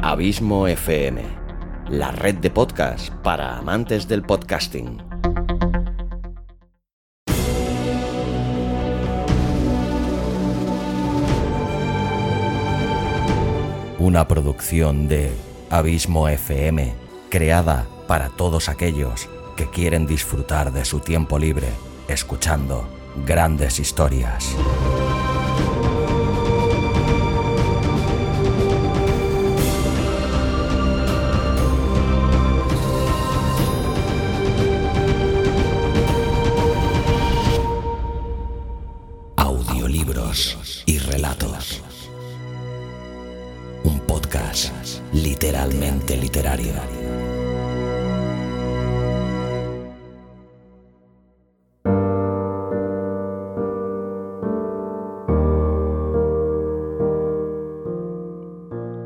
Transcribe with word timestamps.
Abismo 0.00 0.66
FM, 0.68 1.22
la 1.88 2.10
red 2.10 2.36
de 2.36 2.50
podcast 2.50 3.10
para 3.22 3.56
amantes 3.56 4.08
del 4.08 4.22
podcasting. 4.22 5.02
Una 13.98 14.28
producción 14.28 15.08
de 15.08 15.32
Abismo 15.70 16.28
FM, 16.28 16.92
creada 17.30 17.86
para 18.06 18.28
todos 18.28 18.68
aquellos 18.68 19.28
que 19.56 19.70
quieren 19.70 20.06
disfrutar 20.06 20.72
de 20.72 20.84
su 20.84 21.00
tiempo 21.00 21.38
libre 21.38 21.68
escuchando 22.08 22.86
grandes 23.24 23.78
historias. 23.78 24.54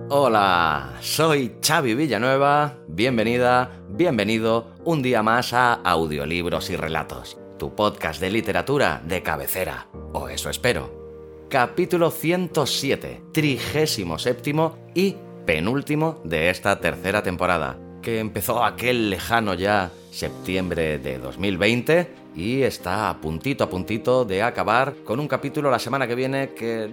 Hola, 0.09 0.97
soy 1.01 1.57
Xavi 1.65 1.95
Villanueva, 1.95 2.79
bienvenida, 2.89 3.71
bienvenido 3.91 4.73
un 4.85 5.03
día 5.03 5.23
más 5.23 5.53
a 5.53 5.75
Audiolibros 5.75 6.71
y 6.71 6.77
Relatos, 6.77 7.39
tu 7.61 7.77
podcast 7.77 8.21
de 8.21 8.31
literatura 8.31 9.01
de 9.05 9.23
cabecera, 9.23 9.87
o 10.13 10.29
eso 10.29 10.51
espero. 10.51 11.47
Capítulo 11.49 12.11
107, 12.11 13.23
trigésimo 13.33 14.19
séptimo 14.19 14.79
y 14.97 15.15
penúltimo 15.47 16.21
de 16.25 16.51
esta 16.51 16.81
tercera 16.81 17.23
temporada, 17.23 17.79
que 18.03 18.19
empezó 18.19 18.65
aquel 18.65 19.09
lejano 19.09 19.55
ya 19.55 19.91
septiembre 20.11 20.99
de 20.99 21.19
2020 21.19 22.09
y 22.35 22.63
está 22.63 23.09
a 23.09 23.21
puntito 23.21 23.65
a 23.65 23.71
puntito 23.71 24.25
de 24.25 24.43
acabar 24.43 24.95
con 25.05 25.21
un 25.21 25.29
capítulo 25.29 25.71
la 25.71 25.79
semana 25.79 26.07
que 26.07 26.15
viene 26.15 26.51
que 26.51 26.91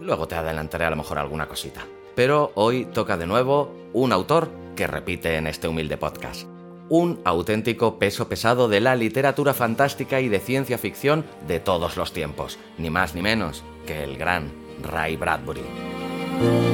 luego 0.00 0.28
te 0.28 0.36
adelantaré 0.36 0.84
a 0.84 0.90
lo 0.90 0.96
mejor 0.96 1.18
alguna 1.18 1.48
cosita. 1.48 1.80
Pero 2.14 2.52
hoy 2.54 2.84
toca 2.86 3.16
de 3.16 3.26
nuevo 3.26 3.74
un 3.92 4.12
autor 4.12 4.48
que 4.76 4.86
repite 4.86 5.36
en 5.36 5.46
este 5.46 5.66
humilde 5.66 5.96
podcast. 5.96 6.46
Un 6.88 7.20
auténtico 7.24 7.98
peso 7.98 8.28
pesado 8.28 8.68
de 8.68 8.80
la 8.80 8.94
literatura 8.94 9.54
fantástica 9.54 10.20
y 10.20 10.28
de 10.28 10.38
ciencia 10.38 10.78
ficción 10.78 11.24
de 11.48 11.58
todos 11.58 11.96
los 11.96 12.12
tiempos, 12.12 12.58
ni 12.76 12.90
más 12.90 13.14
ni 13.14 13.22
menos 13.22 13.64
que 13.86 14.04
el 14.04 14.18
gran 14.18 14.52
Ray 14.82 15.16
Bradbury. 15.16 16.73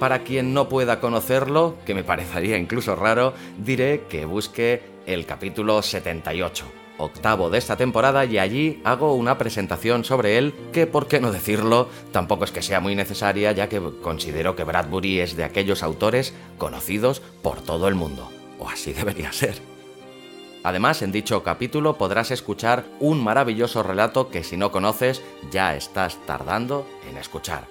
Para 0.00 0.20
quien 0.20 0.54
no 0.54 0.70
pueda 0.70 0.98
conocerlo, 0.98 1.76
que 1.84 1.94
me 1.94 2.02
parecería 2.02 2.56
incluso 2.56 2.96
raro, 2.96 3.34
diré 3.58 4.06
que 4.08 4.24
busque 4.24 4.80
el 5.04 5.26
capítulo 5.26 5.82
78, 5.82 6.64
octavo 6.96 7.50
de 7.50 7.58
esta 7.58 7.76
temporada 7.76 8.24
y 8.24 8.38
allí 8.38 8.80
hago 8.82 9.12
una 9.12 9.36
presentación 9.36 10.04
sobre 10.04 10.38
él 10.38 10.54
que, 10.72 10.86
por 10.86 11.06
qué 11.06 11.20
no 11.20 11.30
decirlo, 11.30 11.90
tampoco 12.12 12.44
es 12.44 12.50
que 12.50 12.62
sea 12.62 12.80
muy 12.80 12.94
necesaria 12.94 13.52
ya 13.52 13.68
que 13.68 13.78
considero 14.00 14.56
que 14.56 14.64
Bradbury 14.64 15.20
es 15.20 15.36
de 15.36 15.44
aquellos 15.44 15.82
autores 15.82 16.32
conocidos 16.56 17.20
por 17.42 17.60
todo 17.60 17.86
el 17.86 17.94
mundo, 17.94 18.30
o 18.58 18.70
así 18.70 18.94
debería 18.94 19.32
ser. 19.32 19.60
Además, 20.64 21.02
en 21.02 21.12
dicho 21.12 21.42
capítulo 21.42 21.98
podrás 21.98 22.30
escuchar 22.30 22.86
un 23.00 23.22
maravilloso 23.22 23.82
relato 23.82 24.30
que 24.30 24.44
si 24.44 24.56
no 24.56 24.72
conoces 24.72 25.20
ya 25.50 25.76
estás 25.76 26.16
tardando 26.24 26.86
en 27.10 27.18
escuchar. 27.18 27.66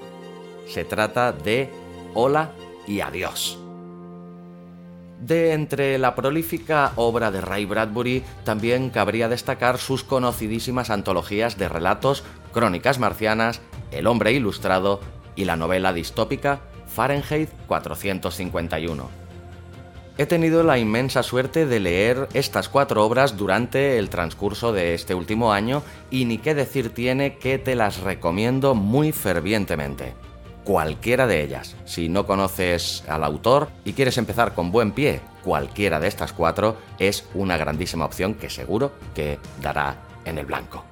Se 0.68 0.86
trata 0.86 1.32
de 1.32 1.72
Hola 2.16 2.52
y 2.88 3.02
Adiós. 3.02 3.60
De 5.20 5.54
entre 5.54 5.98
la 6.00 6.16
prolífica 6.16 6.94
obra 6.96 7.30
de 7.30 7.40
Ray 7.40 7.66
Bradbury 7.66 8.24
también 8.44 8.90
cabría 8.90 9.30
destacar 9.30 9.78
sus 9.78 10.04
conocidísimas 10.04 10.90
antologías 10.90 11.58
de 11.58 11.70
relatos 11.70 12.24
Crónicas 12.52 12.98
Marcianas, 12.98 13.62
El 13.92 14.08
Hombre 14.08 14.32
Ilustrado 14.32 15.02
y 15.36 15.46
la 15.46 15.56
novela 15.56 15.94
distópica 15.94 16.62
Fahrenheit 16.88 17.50
451. 17.68 19.10
He 20.18 20.26
tenido 20.26 20.64
la 20.64 20.80
inmensa 20.80 21.22
suerte 21.22 21.66
de 21.68 21.80
leer 21.80 22.28
estas 22.34 22.70
cuatro 22.70 23.06
obras 23.06 23.38
durante 23.38 24.00
el 24.00 24.10
transcurso 24.10 24.74
de 24.74 24.96
este 24.96 25.14
último 25.14 25.54
año 25.54 25.84
y 26.10 26.26
ni 26.26 26.40
qué 26.40 26.56
decir 26.56 26.94
tiene 26.94 27.38
que 27.38 27.60
te 27.60 27.76
las 27.76 28.00
recomiendo 28.00 28.74
muy 28.74 29.12
fervientemente 29.12 30.16
cualquiera 30.64 31.28
de 31.28 31.44
ellas. 31.44 31.76
Si 31.86 32.10
no 32.10 32.26
conoces 32.26 33.04
al 33.08 33.24
autor 33.24 33.70
y 33.86 33.94
quieres 33.94 34.18
empezar 34.18 34.54
con 34.54 34.72
buen 34.72 34.92
pie, 34.92 35.22
cualquiera 35.44 36.00
de 36.00 36.08
estas 36.08 36.34
cuatro 36.34 36.78
es 37.00 37.28
una 37.34 37.58
grandísima 37.58 38.06
opción 38.06 38.34
que 38.36 38.50
seguro 38.50 38.92
que 39.16 39.40
dará 39.62 39.96
en 40.26 40.38
el 40.38 40.46
blanco. 40.46 40.84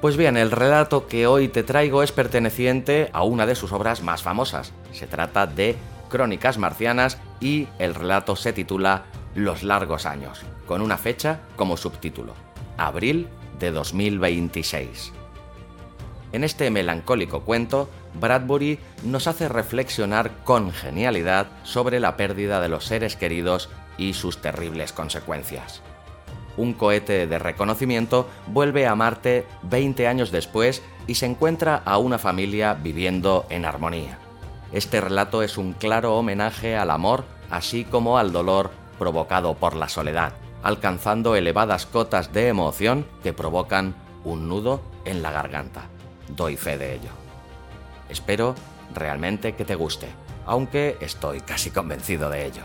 Pues 0.00 0.16
bien, 0.16 0.36
el 0.36 0.52
relato 0.52 1.08
que 1.08 1.26
hoy 1.26 1.48
te 1.48 1.64
traigo 1.64 2.04
es 2.04 2.12
perteneciente 2.12 3.10
a 3.12 3.24
una 3.24 3.46
de 3.46 3.56
sus 3.56 3.72
obras 3.72 4.02
más 4.02 4.22
famosas. 4.22 4.72
Se 4.92 5.08
trata 5.08 5.46
de 5.46 5.74
Crónicas 6.08 6.56
Marcianas 6.56 7.18
y 7.40 7.66
el 7.80 7.96
relato 7.96 8.36
se 8.36 8.52
titula 8.52 9.06
Los 9.34 9.64
largos 9.64 10.06
años, 10.06 10.42
con 10.66 10.82
una 10.82 10.98
fecha 10.98 11.40
como 11.56 11.76
subtítulo, 11.76 12.34
abril 12.76 13.28
de 13.58 13.72
2026. 13.72 15.12
En 16.32 16.44
este 16.44 16.70
melancólico 16.70 17.40
cuento, 17.40 17.88
Bradbury 18.20 18.78
nos 19.02 19.26
hace 19.26 19.48
reflexionar 19.48 20.44
con 20.44 20.72
genialidad 20.72 21.46
sobre 21.62 22.00
la 22.00 22.16
pérdida 22.16 22.60
de 22.60 22.68
los 22.68 22.84
seres 22.84 23.16
queridos 23.16 23.70
y 23.96 24.12
sus 24.12 24.42
terribles 24.42 24.92
consecuencias. 24.92 25.80
Un 26.58 26.74
cohete 26.74 27.26
de 27.26 27.38
reconocimiento 27.38 28.28
vuelve 28.48 28.86
a 28.86 28.94
Marte 28.94 29.46
20 29.62 30.06
años 30.06 30.30
después 30.30 30.82
y 31.06 31.14
se 31.14 31.24
encuentra 31.24 31.76
a 31.76 31.96
una 31.98 32.18
familia 32.18 32.74
viviendo 32.74 33.46
en 33.48 33.64
armonía. 33.64 34.18
Este 34.72 35.00
relato 35.00 35.42
es 35.42 35.56
un 35.56 35.72
claro 35.72 36.16
homenaje 36.16 36.76
al 36.76 36.90
amor, 36.90 37.24
así 37.48 37.84
como 37.84 38.18
al 38.18 38.32
dolor 38.32 38.70
provocado 38.98 39.54
por 39.54 39.74
la 39.74 39.88
soledad, 39.88 40.34
alcanzando 40.62 41.36
elevadas 41.36 41.86
cotas 41.86 42.34
de 42.34 42.48
emoción 42.48 43.06
que 43.22 43.32
provocan 43.32 43.94
un 44.24 44.48
nudo 44.48 44.82
en 45.06 45.22
la 45.22 45.30
garganta 45.30 45.88
doy 46.28 46.56
fe 46.56 46.78
de 46.78 46.94
ello. 46.94 47.10
Espero 48.08 48.54
realmente 48.94 49.54
que 49.54 49.64
te 49.64 49.74
guste, 49.74 50.08
aunque 50.46 50.96
estoy 51.00 51.40
casi 51.40 51.70
convencido 51.70 52.30
de 52.30 52.46
ello. 52.46 52.62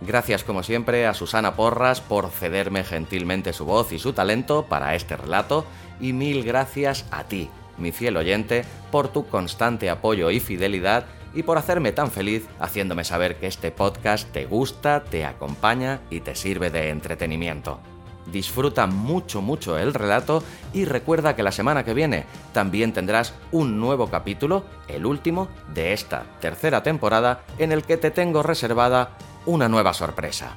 Gracias 0.00 0.42
como 0.42 0.62
siempre 0.62 1.06
a 1.06 1.14
Susana 1.14 1.54
Porras 1.54 2.00
por 2.00 2.30
cederme 2.30 2.82
gentilmente 2.82 3.52
su 3.52 3.64
voz 3.64 3.92
y 3.92 3.98
su 3.98 4.12
talento 4.12 4.66
para 4.66 4.96
este 4.96 5.16
relato 5.16 5.64
y 6.00 6.12
mil 6.12 6.42
gracias 6.42 7.06
a 7.12 7.24
ti, 7.24 7.48
mi 7.78 7.92
fiel 7.92 8.16
oyente, 8.16 8.64
por 8.90 9.08
tu 9.08 9.28
constante 9.28 9.90
apoyo 9.90 10.30
y 10.30 10.40
fidelidad 10.40 11.06
y 11.34 11.44
por 11.44 11.56
hacerme 11.56 11.92
tan 11.92 12.10
feliz 12.10 12.48
haciéndome 12.58 13.04
saber 13.04 13.36
que 13.36 13.46
este 13.46 13.70
podcast 13.70 14.30
te 14.32 14.44
gusta, 14.44 15.04
te 15.04 15.24
acompaña 15.24 16.00
y 16.10 16.20
te 16.20 16.34
sirve 16.34 16.70
de 16.70 16.90
entretenimiento. 16.90 17.80
Disfruta 18.26 18.86
mucho, 18.86 19.42
mucho 19.42 19.76
el 19.78 19.94
relato 19.94 20.42
y 20.72 20.84
recuerda 20.84 21.34
que 21.34 21.42
la 21.42 21.52
semana 21.52 21.84
que 21.84 21.94
viene 21.94 22.24
también 22.52 22.92
tendrás 22.92 23.34
un 23.50 23.80
nuevo 23.80 24.08
capítulo, 24.08 24.64
el 24.88 25.06
último 25.06 25.48
de 25.74 25.92
esta 25.92 26.24
tercera 26.40 26.82
temporada, 26.82 27.42
en 27.58 27.72
el 27.72 27.82
que 27.82 27.96
te 27.96 28.10
tengo 28.10 28.42
reservada 28.42 29.16
una 29.44 29.68
nueva 29.68 29.92
sorpresa. 29.92 30.56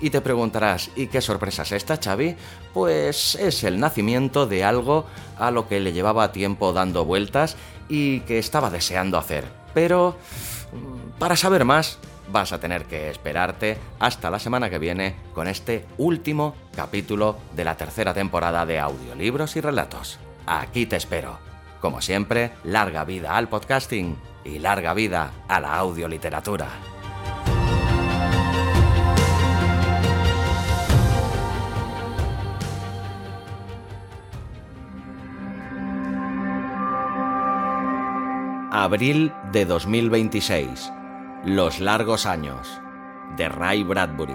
Y 0.00 0.10
te 0.10 0.20
preguntarás, 0.20 0.90
¿y 0.96 1.06
qué 1.06 1.20
sorpresa 1.20 1.62
es 1.62 1.72
esta, 1.72 1.96
Xavi? 1.96 2.34
Pues 2.74 3.36
es 3.36 3.62
el 3.62 3.78
nacimiento 3.78 4.46
de 4.46 4.64
algo 4.64 5.06
a 5.38 5.52
lo 5.52 5.68
que 5.68 5.78
le 5.78 5.92
llevaba 5.92 6.32
tiempo 6.32 6.72
dando 6.72 7.04
vueltas 7.04 7.56
y 7.88 8.20
que 8.20 8.38
estaba 8.38 8.68
deseando 8.70 9.16
hacer. 9.16 9.44
Pero, 9.74 10.16
para 11.20 11.36
saber 11.36 11.64
más, 11.64 11.98
vas 12.32 12.52
a 12.52 12.58
tener 12.58 12.86
que 12.86 13.10
esperarte 13.10 13.78
hasta 14.00 14.30
la 14.30 14.38
semana 14.38 14.70
que 14.70 14.78
viene 14.78 15.14
con 15.34 15.46
este 15.46 15.86
último 15.98 16.56
capítulo 16.74 17.36
de 17.54 17.64
la 17.64 17.76
tercera 17.76 18.14
temporada 18.14 18.66
de 18.66 18.80
audiolibros 18.80 19.54
y 19.56 19.60
relatos. 19.60 20.18
Aquí 20.46 20.86
te 20.86 20.96
espero. 20.96 21.38
Como 21.80 22.00
siempre, 22.00 22.52
larga 22.64 23.04
vida 23.04 23.36
al 23.36 23.48
podcasting 23.48 24.16
y 24.44 24.58
larga 24.58 24.94
vida 24.94 25.32
a 25.48 25.60
la 25.60 25.74
audioliteratura. 25.76 26.68
Abril 38.74 39.32
de 39.52 39.66
2026. 39.66 41.01
Los 41.44 41.80
largos 41.80 42.24
años. 42.24 42.80
De 43.36 43.48
Ray 43.48 43.82
Bradbury. 43.82 44.32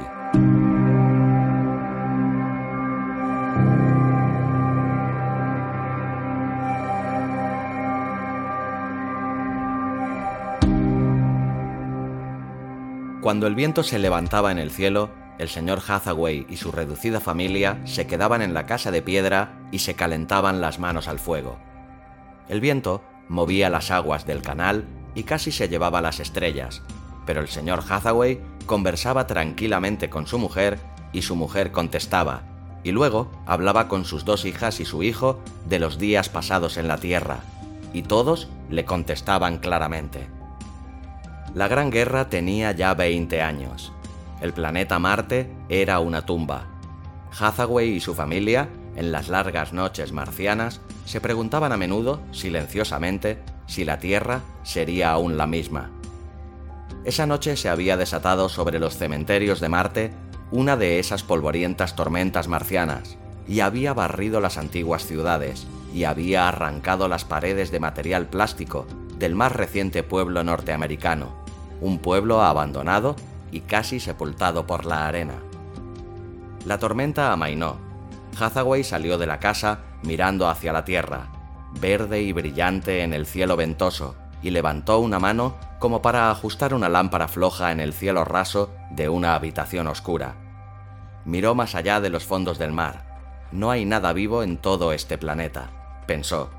Cuando 13.22 13.48
el 13.48 13.56
viento 13.56 13.84
se 13.84 14.00
levantaba 14.00 14.52
en 14.52 14.60
el 14.60 14.70
cielo, 14.70 15.10
el 15.40 15.48
señor 15.48 15.80
Hathaway 15.88 16.46
y 16.50 16.58
su 16.58 16.74
reducida 16.74 17.22
familia 17.22 17.80
se 17.86 18.06
quedaban 18.06 18.42
en 18.42 18.54
la 18.54 18.66
casa 18.66 18.92
de 18.92 19.02
piedra 19.02 19.58
y 19.72 19.80
se 19.80 19.96
calentaban 19.96 20.60
las 20.60 20.78
manos 20.78 21.08
al 21.08 21.20
fuego. 21.20 21.58
El 22.50 22.60
viento 22.60 23.02
movía 23.30 23.70
las 23.70 23.92
aguas 23.92 24.26
del 24.26 24.42
canal 24.42 24.86
y 25.18 25.24
casi 25.24 25.52
se 25.52 25.68
llevaba 25.68 26.00
las 26.00 26.20
estrellas, 26.20 26.84
pero 27.26 27.42
el 27.42 27.48
señor 27.48 27.84
Hathaway 27.90 28.40
conversaba 28.68 29.26
tranquilamente 29.26 30.12
con 30.12 30.28
su 30.28 30.38
mujer 30.38 30.80
y 31.12 31.24
su 31.24 31.36
mujer 31.36 31.72
contestaba, 31.72 32.44
y 32.84 32.92
luego 32.92 33.32
hablaba 33.48 33.88
con 33.88 34.06
sus 34.06 34.26
dos 34.26 34.46
hijas 34.46 34.80
y 34.80 34.86
su 34.86 35.02
hijo 35.02 35.40
de 35.66 35.80
los 35.80 35.98
días 35.98 36.30
pasados 36.30 36.78
en 36.78 36.88
la 36.88 37.00
Tierra, 37.00 37.40
y 37.94 38.04
todos 38.04 38.48
le 38.70 38.86
contestaban 38.86 39.58
claramente. 39.58 40.28
La 41.56 41.68
Gran 41.68 41.90
Guerra 41.90 42.30
tenía 42.30 42.72
ya 42.74 42.94
20 42.94 43.42
años. 43.42 43.92
El 44.40 44.54
planeta 44.54 45.00
Marte 45.00 45.52
era 45.68 46.00
una 46.00 46.28
tumba. 46.28 46.68
Hathaway 47.40 47.90
y 47.90 48.00
su 48.02 48.14
familia, 48.14 48.70
en 48.96 49.12
las 49.12 49.30
largas 49.30 49.74
noches 49.74 50.12
marcianas, 50.12 50.80
se 51.06 51.22
preguntaban 51.22 51.72
a 51.72 51.78
menudo, 51.78 52.22
silenciosamente, 52.32 53.40
si 53.68 53.86
la 53.86 54.00
Tierra 54.00 54.42
sería 54.64 55.12
aún 55.12 55.38
la 55.38 55.46
misma. 55.46 55.92
Esa 57.06 57.26
noche 57.26 57.56
se 57.56 57.70
había 57.70 57.96
desatado 57.96 58.50
sobre 58.50 58.80
los 58.80 58.98
cementerios 58.98 59.60
de 59.60 59.70
Marte 59.70 60.12
una 60.52 60.78
de 60.78 61.00
esas 61.00 61.24
polvorientas 61.24 61.96
tormentas 61.96 62.48
marcianas, 62.48 63.18
y 63.48 63.60
había 63.60 63.94
barrido 63.94 64.40
las 64.42 64.58
antiguas 64.58 65.06
ciudades, 65.06 65.68
y 65.94 66.06
había 66.06 66.48
arrancado 66.48 67.08
las 67.08 67.26
paredes 67.26 67.72
de 67.72 67.80
material 67.80 68.28
plástico 68.28 68.88
del 69.18 69.36
más 69.36 69.52
reciente 69.52 70.04
pueblo 70.04 70.44
norteamericano, 70.44 71.34
un 71.82 72.00
pueblo 72.00 72.42
abandonado 72.42 73.16
y 73.52 73.62
casi 73.62 74.00
sepultado 74.00 74.68
por 74.68 74.86
la 74.86 75.08
arena. 75.08 75.36
La 76.66 76.78
tormenta 76.78 77.32
amainó. 77.32 77.78
Hathaway 78.40 78.84
salió 78.84 79.18
de 79.18 79.26
la 79.26 79.40
casa 79.40 79.80
mirando 80.04 80.48
hacia 80.50 80.74
la 80.74 80.86
tierra, 80.86 81.30
verde 81.72 82.22
y 82.22 82.34
brillante 82.34 83.04
en 83.04 83.14
el 83.14 83.26
cielo 83.26 83.56
ventoso, 83.56 84.16
y 84.42 84.52
levantó 84.52 85.00
una 85.00 85.20
mano 85.20 85.56
como 85.80 86.02
para 86.02 86.32
ajustar 86.32 86.74
una 86.74 86.90
lámpara 86.90 87.28
floja 87.28 87.72
en 87.72 87.80
el 87.80 87.94
cielo 87.94 88.24
raso 88.26 88.74
de 88.92 89.10
una 89.10 89.36
habitación 89.36 89.88
oscura. 89.88 90.36
Miró 91.26 91.56
más 91.56 91.76
allá 91.76 92.00
de 92.00 92.10
los 92.10 92.24
fondos 92.24 92.58
del 92.58 92.72
mar. 92.72 93.06
No 93.52 93.72
hay 93.72 93.86
nada 93.86 94.14
vivo 94.14 94.44
en 94.44 94.58
todo 94.58 94.94
este 94.94 95.18
planeta, 95.18 96.04
pensó. 96.08 96.50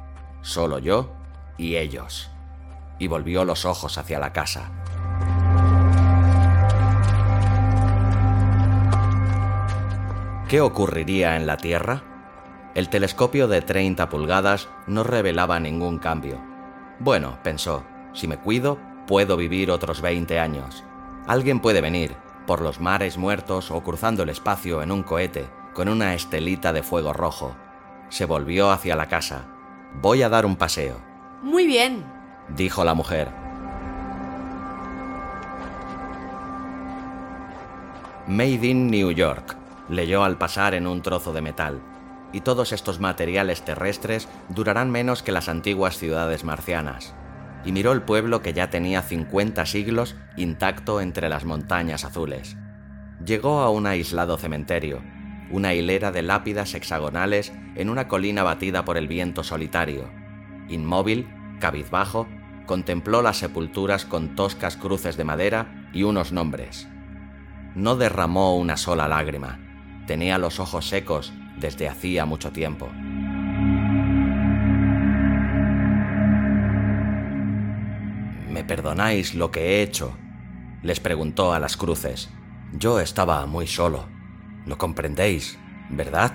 Solo 0.42 0.78
yo 0.78 1.12
y 1.56 1.76
ellos. 1.76 2.30
Y 2.98 3.06
volvió 3.06 3.44
los 3.44 3.64
ojos 3.64 3.98
hacia 3.98 4.18
la 4.18 4.32
casa. 4.32 4.70
¿Qué 10.48 10.62
ocurriría 10.62 11.36
en 11.36 11.46
la 11.46 11.58
Tierra? 11.58 12.07
El 12.78 12.88
telescopio 12.90 13.48
de 13.48 13.60
30 13.60 14.08
pulgadas 14.08 14.68
no 14.86 15.02
revelaba 15.02 15.58
ningún 15.58 15.98
cambio. 15.98 16.40
Bueno, 17.00 17.40
pensó, 17.42 17.84
si 18.12 18.28
me 18.28 18.36
cuido, 18.36 18.78
puedo 19.08 19.36
vivir 19.36 19.72
otros 19.72 20.00
20 20.00 20.38
años. 20.38 20.84
Alguien 21.26 21.58
puede 21.58 21.80
venir, 21.80 22.14
por 22.46 22.60
los 22.60 22.78
mares 22.78 23.18
muertos 23.18 23.72
o 23.72 23.82
cruzando 23.82 24.22
el 24.22 24.28
espacio 24.28 24.80
en 24.80 24.92
un 24.92 25.02
cohete, 25.02 25.50
con 25.74 25.88
una 25.88 26.14
estelita 26.14 26.72
de 26.72 26.84
fuego 26.84 27.12
rojo. 27.12 27.56
Se 28.10 28.26
volvió 28.26 28.70
hacia 28.70 28.94
la 28.94 29.08
casa. 29.08 29.46
Voy 30.00 30.22
a 30.22 30.28
dar 30.28 30.46
un 30.46 30.54
paseo. 30.54 31.00
Muy 31.42 31.66
bien, 31.66 32.04
dijo 32.56 32.84
la 32.84 32.94
mujer. 32.94 33.28
Made 38.28 38.64
in 38.64 38.88
New 38.88 39.10
York, 39.10 39.56
leyó 39.88 40.22
al 40.22 40.38
pasar 40.38 40.74
en 40.74 40.86
un 40.86 41.02
trozo 41.02 41.32
de 41.32 41.42
metal 41.42 41.82
y 42.32 42.40
todos 42.40 42.72
estos 42.72 43.00
materiales 43.00 43.62
terrestres 43.62 44.28
durarán 44.48 44.90
menos 44.90 45.22
que 45.22 45.32
las 45.32 45.48
antiguas 45.48 45.96
ciudades 45.96 46.44
marcianas. 46.44 47.14
Y 47.64 47.72
miró 47.72 47.92
el 47.92 48.02
pueblo 48.02 48.42
que 48.42 48.52
ya 48.52 48.70
tenía 48.70 49.02
50 49.02 49.64
siglos 49.66 50.16
intacto 50.36 51.00
entre 51.00 51.28
las 51.28 51.44
montañas 51.44 52.04
azules. 52.04 52.56
Llegó 53.24 53.60
a 53.60 53.70
un 53.70 53.86
aislado 53.86 54.36
cementerio, 54.38 55.02
una 55.50 55.74
hilera 55.74 56.12
de 56.12 56.22
lápidas 56.22 56.74
hexagonales 56.74 57.52
en 57.74 57.88
una 57.90 58.06
colina 58.06 58.42
batida 58.42 58.84
por 58.84 58.96
el 58.96 59.08
viento 59.08 59.42
solitario. 59.42 60.08
Inmóvil, 60.68 61.28
cabizbajo, 61.58 62.28
contempló 62.66 63.22
las 63.22 63.38
sepulturas 63.38 64.04
con 64.04 64.36
toscas 64.36 64.76
cruces 64.76 65.16
de 65.16 65.24
madera 65.24 65.88
y 65.92 66.02
unos 66.04 66.32
nombres. 66.32 66.86
No 67.74 67.96
derramó 67.96 68.56
una 68.56 68.76
sola 68.76 69.08
lágrima. 69.08 69.58
Tenía 70.06 70.38
los 70.38 70.60
ojos 70.60 70.88
secos 70.88 71.32
desde 71.60 71.88
hacía 71.88 72.24
mucho 72.24 72.52
tiempo. 72.52 72.88
¿Me 78.50 78.64
perdonáis 78.64 79.34
lo 79.34 79.50
que 79.50 79.60
he 79.60 79.82
hecho? 79.82 80.16
les 80.82 81.00
preguntó 81.00 81.52
a 81.52 81.60
las 81.60 81.76
cruces. 81.76 82.30
Yo 82.72 83.00
estaba 83.00 83.46
muy 83.46 83.66
solo. 83.66 84.06
¿Lo 84.66 84.78
comprendéis, 84.78 85.58
verdad? 85.90 86.32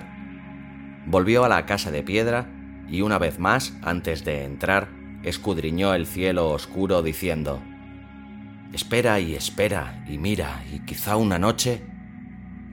Volvió 1.06 1.44
a 1.44 1.48
la 1.48 1.66
casa 1.66 1.90
de 1.90 2.02
piedra 2.02 2.50
y 2.88 3.02
una 3.02 3.18
vez 3.18 3.38
más, 3.38 3.74
antes 3.82 4.24
de 4.24 4.44
entrar, 4.44 4.88
escudriñó 5.22 5.94
el 5.94 6.06
cielo 6.06 6.50
oscuro 6.50 7.02
diciendo, 7.02 7.62
Espera 8.72 9.20
y 9.20 9.34
espera 9.34 10.04
y 10.08 10.18
mira, 10.18 10.62
y 10.72 10.80
quizá 10.80 11.16
una 11.16 11.38
noche... 11.38 11.82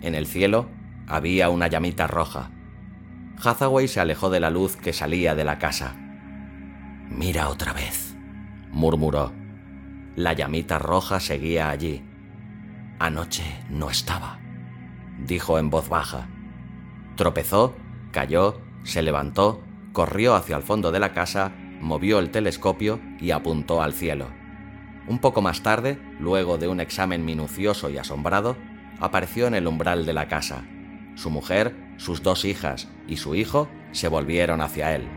En 0.01 0.15
el 0.15 0.25
cielo 0.25 0.67
había 1.11 1.49
una 1.49 1.67
llamita 1.67 2.07
roja. 2.07 2.51
Hathaway 3.43 3.89
se 3.89 3.99
alejó 3.99 4.29
de 4.29 4.39
la 4.39 4.49
luz 4.49 4.77
que 4.77 4.93
salía 4.93 5.35
de 5.35 5.43
la 5.43 5.59
casa. 5.59 5.95
Mira 7.09 7.49
otra 7.49 7.73
vez, 7.73 8.15
murmuró. 8.71 9.33
La 10.15 10.31
llamita 10.31 10.79
roja 10.79 11.19
seguía 11.19 11.69
allí. 11.69 12.01
Anoche 12.97 13.43
no 13.69 13.89
estaba, 13.89 14.39
dijo 15.25 15.59
en 15.59 15.69
voz 15.69 15.89
baja. 15.89 16.29
Tropezó, 17.17 17.75
cayó, 18.11 18.61
se 18.83 19.01
levantó, 19.01 19.61
corrió 19.91 20.35
hacia 20.35 20.55
el 20.55 20.63
fondo 20.63 20.93
de 20.93 20.99
la 20.99 21.11
casa, 21.11 21.51
movió 21.81 22.19
el 22.19 22.31
telescopio 22.31 23.01
y 23.19 23.31
apuntó 23.31 23.81
al 23.81 23.93
cielo. 23.93 24.27
Un 25.07 25.19
poco 25.19 25.41
más 25.41 25.61
tarde, 25.61 25.99
luego 26.19 26.57
de 26.57 26.69
un 26.69 26.79
examen 26.79 27.25
minucioso 27.25 27.89
y 27.89 27.97
asombrado, 27.97 28.55
apareció 29.01 29.47
en 29.47 29.55
el 29.55 29.67
umbral 29.67 30.05
de 30.05 30.13
la 30.13 30.29
casa. 30.29 30.63
Su 31.15 31.29
mujer, 31.29 31.75
sus 31.97 32.23
dos 32.23 32.45
hijas 32.45 32.87
y 33.07 33.17
su 33.17 33.35
hijo 33.35 33.69
se 33.91 34.07
volvieron 34.07 34.61
hacia 34.61 34.95
él. 34.95 35.07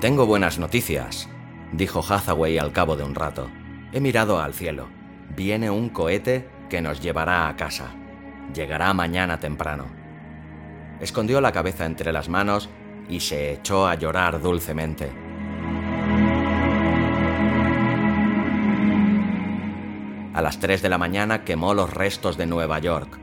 Tengo 0.00 0.24
buenas 0.24 0.58
noticias, 0.58 1.28
dijo 1.72 2.02
Hathaway 2.06 2.58
al 2.58 2.72
cabo 2.72 2.96
de 2.96 3.04
un 3.04 3.14
rato. 3.14 3.50
He 3.92 4.00
mirado 4.00 4.40
al 4.40 4.54
cielo. 4.54 4.88
Viene 5.36 5.70
un 5.70 5.90
cohete 5.90 6.48
que 6.68 6.80
nos 6.80 7.00
llevará 7.00 7.48
a 7.48 7.56
casa. 7.56 7.90
Llegará 8.54 8.94
mañana 8.94 9.40
temprano. 9.40 9.86
Escondió 11.00 11.40
la 11.40 11.52
cabeza 11.52 11.86
entre 11.86 12.12
las 12.12 12.28
manos 12.28 12.70
y 13.08 13.20
se 13.20 13.52
echó 13.52 13.86
a 13.86 13.94
llorar 13.94 14.40
dulcemente. 14.40 15.29
A 20.32 20.42
las 20.42 20.60
3 20.60 20.80
de 20.80 20.88
la 20.88 20.98
mañana 20.98 21.44
quemó 21.44 21.74
los 21.74 21.92
restos 21.92 22.36
de 22.36 22.46
Nueva 22.46 22.78
York. 22.78 23.18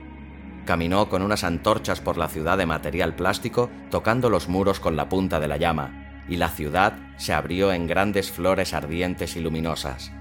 Caminó 0.65 1.07
con 1.07 1.21
unas 1.21 1.45
antorchas 1.45 2.01
por 2.01 2.17
la 2.17 2.27
ciudad 2.27 2.57
de 2.57 2.65
material 2.65 3.15
plástico, 3.15 3.69
tocando 3.89 4.29
los 4.29 4.49
muros 4.49 4.81
con 4.81 4.97
la 4.97 5.07
punta 5.07 5.39
de 5.39 5.47
la 5.47 5.55
llama, 5.55 6.23
y 6.27 6.35
la 6.35 6.49
ciudad 6.49 6.99
se 7.15 7.33
abrió 7.33 7.71
en 7.71 7.87
grandes 7.87 8.29
flores 8.29 8.73
ardientes 8.73 9.37
y 9.37 9.39
luminosas. 9.39 10.11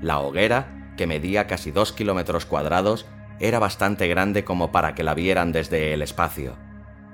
La 0.00 0.20
hoguera, 0.20 0.92
que 0.96 1.06
medía 1.06 1.46
casi 1.46 1.70
dos 1.70 1.92
kilómetros 1.92 2.46
cuadrados, 2.46 3.06
era 3.38 3.58
bastante 3.58 4.08
grande 4.08 4.44
como 4.44 4.72
para 4.72 4.94
que 4.94 5.02
la 5.02 5.12
vieran 5.12 5.52
desde 5.52 5.92
el 5.92 6.00
espacio. 6.00 6.56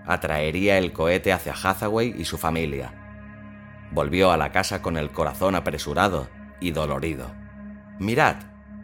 Atraería 0.07 0.79
el 0.79 0.93
cohete 0.93 1.33
hacia 1.33 1.55
Hathaway 1.55 2.14
y 2.17 2.25
su 2.25 2.38
familia. 2.38 2.95
Volvió 3.90 4.31
a 4.31 4.37
la 4.37 4.52
casa 4.52 4.83
con 4.83 4.97
el 4.97 5.11
corazón 5.11 5.57
apresurado 5.57 6.29
y 6.61 6.71
dolorido. 6.71 7.33
Mirad, 7.99 8.37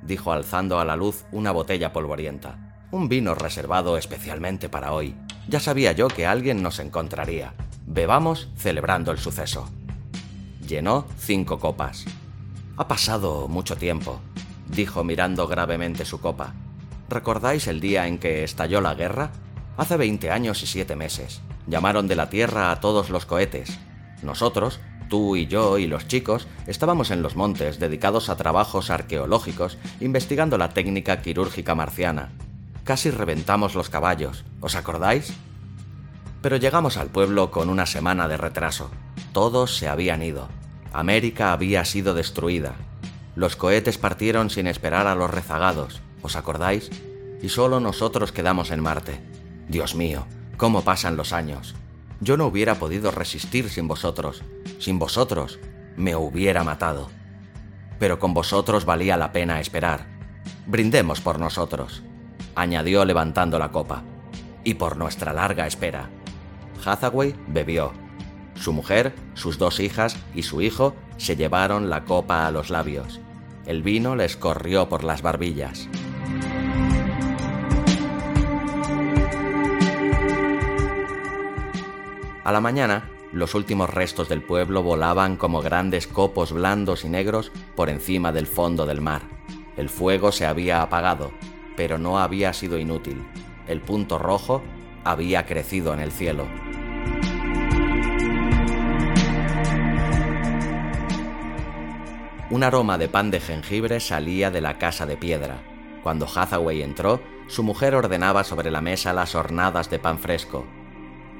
dijo 0.06 0.32
alzando 0.32 0.78
a 0.78 0.84
la 0.84 0.96
luz 0.96 1.24
una 1.32 1.52
botella 1.52 1.92
polvorienta. 1.92 2.74
Un 2.90 3.08
vino 3.08 3.34
reservado 3.34 3.96
especialmente 3.96 4.68
para 4.68 4.92
hoy. 4.92 5.14
Ya 5.48 5.60
sabía 5.60 5.92
yo 5.92 6.08
que 6.08 6.26
alguien 6.26 6.62
nos 6.62 6.78
encontraría. 6.78 7.54
Bebamos 7.86 8.48
celebrando 8.56 9.12
el 9.12 9.18
suceso. 9.18 9.68
Llenó 10.66 11.06
cinco 11.18 11.58
copas. 11.58 12.04
Ha 12.76 12.88
pasado 12.88 13.48
mucho 13.48 13.76
tiempo, 13.76 14.20
dijo 14.68 15.04
mirando 15.04 15.46
gravemente 15.46 16.04
su 16.04 16.20
copa. 16.20 16.54
¿Recordáis 17.08 17.68
el 17.68 17.80
día 17.80 18.06
en 18.06 18.18
que 18.18 18.44
estalló 18.44 18.80
la 18.80 18.94
guerra? 18.94 19.30
Hace 19.76 19.96
20 19.96 20.30
años 20.30 20.62
y 20.62 20.66
siete 20.66 20.96
meses. 20.96 21.40
Llamaron 21.66 22.08
de 22.08 22.16
la 22.16 22.30
Tierra 22.30 22.70
a 22.72 22.80
todos 22.80 23.10
los 23.10 23.26
cohetes. 23.26 23.78
Nosotros, 24.22 24.80
tú 25.08 25.36
y 25.36 25.46
yo 25.46 25.78
y 25.78 25.86
los 25.86 26.08
chicos, 26.08 26.46
estábamos 26.66 27.10
en 27.10 27.22
los 27.22 27.36
montes 27.36 27.78
dedicados 27.78 28.28
a 28.28 28.36
trabajos 28.36 28.90
arqueológicos 28.90 29.78
investigando 30.00 30.58
la 30.58 30.70
técnica 30.70 31.22
quirúrgica 31.22 31.74
marciana. 31.74 32.32
Casi 32.84 33.10
reventamos 33.10 33.74
los 33.74 33.90
caballos, 33.90 34.44
¿os 34.60 34.76
acordáis? 34.76 35.32
Pero 36.42 36.56
llegamos 36.56 36.96
al 36.96 37.08
pueblo 37.08 37.50
con 37.50 37.68
una 37.68 37.86
semana 37.86 38.28
de 38.28 38.36
retraso. 38.36 38.90
Todos 39.32 39.76
se 39.76 39.88
habían 39.88 40.22
ido. 40.22 40.48
América 40.92 41.52
había 41.52 41.84
sido 41.84 42.14
destruida. 42.14 42.74
Los 43.34 43.56
cohetes 43.56 43.98
partieron 43.98 44.50
sin 44.50 44.66
esperar 44.66 45.06
a 45.06 45.14
los 45.14 45.30
rezagados, 45.30 46.00
¿os 46.22 46.36
acordáis? 46.36 46.90
Y 47.42 47.48
solo 47.48 47.80
nosotros 47.80 48.32
quedamos 48.32 48.70
en 48.70 48.80
Marte. 48.80 49.20
Dios 49.68 49.94
mío, 49.94 50.26
cómo 50.56 50.82
pasan 50.82 51.16
los 51.16 51.32
años. 51.32 51.74
Yo 52.20 52.36
no 52.36 52.46
hubiera 52.46 52.76
podido 52.76 53.10
resistir 53.10 53.68
sin 53.68 53.88
vosotros. 53.88 54.42
Sin 54.78 54.98
vosotros, 54.98 55.58
me 55.96 56.16
hubiera 56.16 56.64
matado. 56.64 57.10
Pero 57.98 58.18
con 58.18 58.34
vosotros 58.34 58.84
valía 58.84 59.16
la 59.16 59.32
pena 59.32 59.60
esperar. 59.60 60.06
Brindemos 60.66 61.20
por 61.20 61.38
nosotros, 61.38 62.02
añadió 62.54 63.04
levantando 63.04 63.58
la 63.58 63.70
copa. 63.70 64.02
Y 64.64 64.74
por 64.74 64.96
nuestra 64.96 65.32
larga 65.32 65.66
espera. 65.66 66.10
Hathaway 66.84 67.34
bebió. 67.48 67.92
Su 68.54 68.72
mujer, 68.72 69.14
sus 69.34 69.58
dos 69.58 69.80
hijas 69.80 70.16
y 70.34 70.42
su 70.42 70.62
hijo 70.62 70.94
se 71.18 71.36
llevaron 71.36 71.90
la 71.90 72.04
copa 72.04 72.46
a 72.46 72.50
los 72.50 72.70
labios. 72.70 73.20
El 73.66 73.82
vino 73.82 74.16
les 74.16 74.36
corrió 74.36 74.88
por 74.88 75.04
las 75.04 75.22
barbillas. 75.22 75.88
A 82.46 82.52
la 82.52 82.60
mañana, 82.60 83.10
los 83.32 83.56
últimos 83.56 83.90
restos 83.90 84.28
del 84.28 84.40
pueblo 84.40 84.80
volaban 84.80 85.36
como 85.36 85.62
grandes 85.62 86.06
copos 86.06 86.52
blandos 86.52 87.04
y 87.04 87.08
negros 87.08 87.50
por 87.74 87.90
encima 87.90 88.30
del 88.30 88.46
fondo 88.46 88.86
del 88.86 89.00
mar. 89.00 89.22
El 89.76 89.88
fuego 89.88 90.30
se 90.30 90.46
había 90.46 90.80
apagado, 90.80 91.32
pero 91.76 91.98
no 91.98 92.20
había 92.20 92.52
sido 92.52 92.78
inútil. 92.78 93.20
El 93.66 93.80
punto 93.80 94.20
rojo 94.20 94.62
había 95.02 95.44
crecido 95.44 95.92
en 95.92 95.98
el 95.98 96.12
cielo. 96.12 96.46
Un 102.50 102.62
aroma 102.62 102.96
de 102.96 103.08
pan 103.08 103.32
de 103.32 103.40
jengibre 103.40 103.98
salía 103.98 104.52
de 104.52 104.60
la 104.60 104.78
casa 104.78 105.04
de 105.04 105.16
piedra. 105.16 105.64
Cuando 106.04 106.28
Hathaway 106.32 106.82
entró, 106.82 107.20
su 107.48 107.64
mujer 107.64 107.96
ordenaba 107.96 108.44
sobre 108.44 108.70
la 108.70 108.82
mesa 108.82 109.12
las 109.12 109.34
hornadas 109.34 109.90
de 109.90 109.98
pan 109.98 110.20
fresco. 110.20 110.64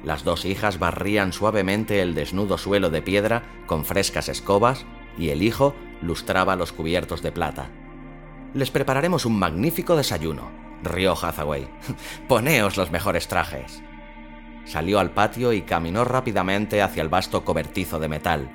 Las 0.07 0.23
dos 0.23 0.45
hijas 0.45 0.79
barrían 0.79 1.33
suavemente 1.33 2.01
el 2.01 2.15
desnudo 2.15 2.59
suelo 2.59 2.91
de 2.91 3.03
piedra 3.03 3.43
con 3.67 3.85
frescas 3.85 4.29
escobas 4.29 4.87
y 5.19 5.31
el 5.31 5.43
hijo 5.43 5.75
lustraba 6.01 6.55
los 6.55 6.71
cubiertos 6.71 7.23
de 7.23 7.33
plata. 7.33 7.71
Les 8.55 8.71
prepararemos 8.71 9.27
un 9.27 9.37
magnífico 9.37 9.97
desayuno, 9.97 10.49
rió 10.85 11.17
Hathaway. 11.21 11.69
Poneos 12.29 12.77
los 12.77 12.93
mejores 12.93 13.27
trajes. 13.27 13.83
Salió 14.65 15.01
al 15.01 15.11
patio 15.11 15.53
y 15.53 15.63
caminó 15.63 16.05
rápidamente 16.05 16.83
hacia 16.83 17.03
el 17.03 17.09
vasto 17.09 17.45
cobertizo 17.45 17.99
de 17.99 18.09
metal. 18.09 18.49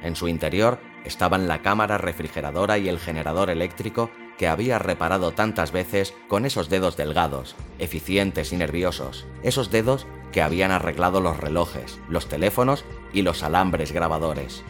En 0.00 0.14
su 0.14 0.28
interior 0.28 0.78
estaban 1.04 1.48
la 1.48 1.60
cámara 1.60 1.98
refrigeradora 1.98 2.78
y 2.78 2.88
el 2.88 3.00
generador 3.00 3.50
eléctrico 3.50 4.10
que 4.38 4.46
había 4.46 4.78
reparado 4.78 5.32
tantas 5.32 5.72
veces 5.72 6.14
con 6.28 6.44
esos 6.44 6.68
dedos 6.68 6.96
delgados, 6.96 7.56
eficientes 7.80 8.52
y 8.52 8.56
nerviosos, 8.56 9.26
esos 9.42 9.72
dedos 9.72 10.06
que 10.34 10.42
habían 10.42 10.72
arreglado 10.72 11.20
los 11.20 11.36
relojes, 11.36 12.00
los 12.08 12.28
teléfonos 12.28 12.84
y 13.12 13.22
los 13.22 13.44
alambres 13.44 13.92
grabadores. 13.92 14.64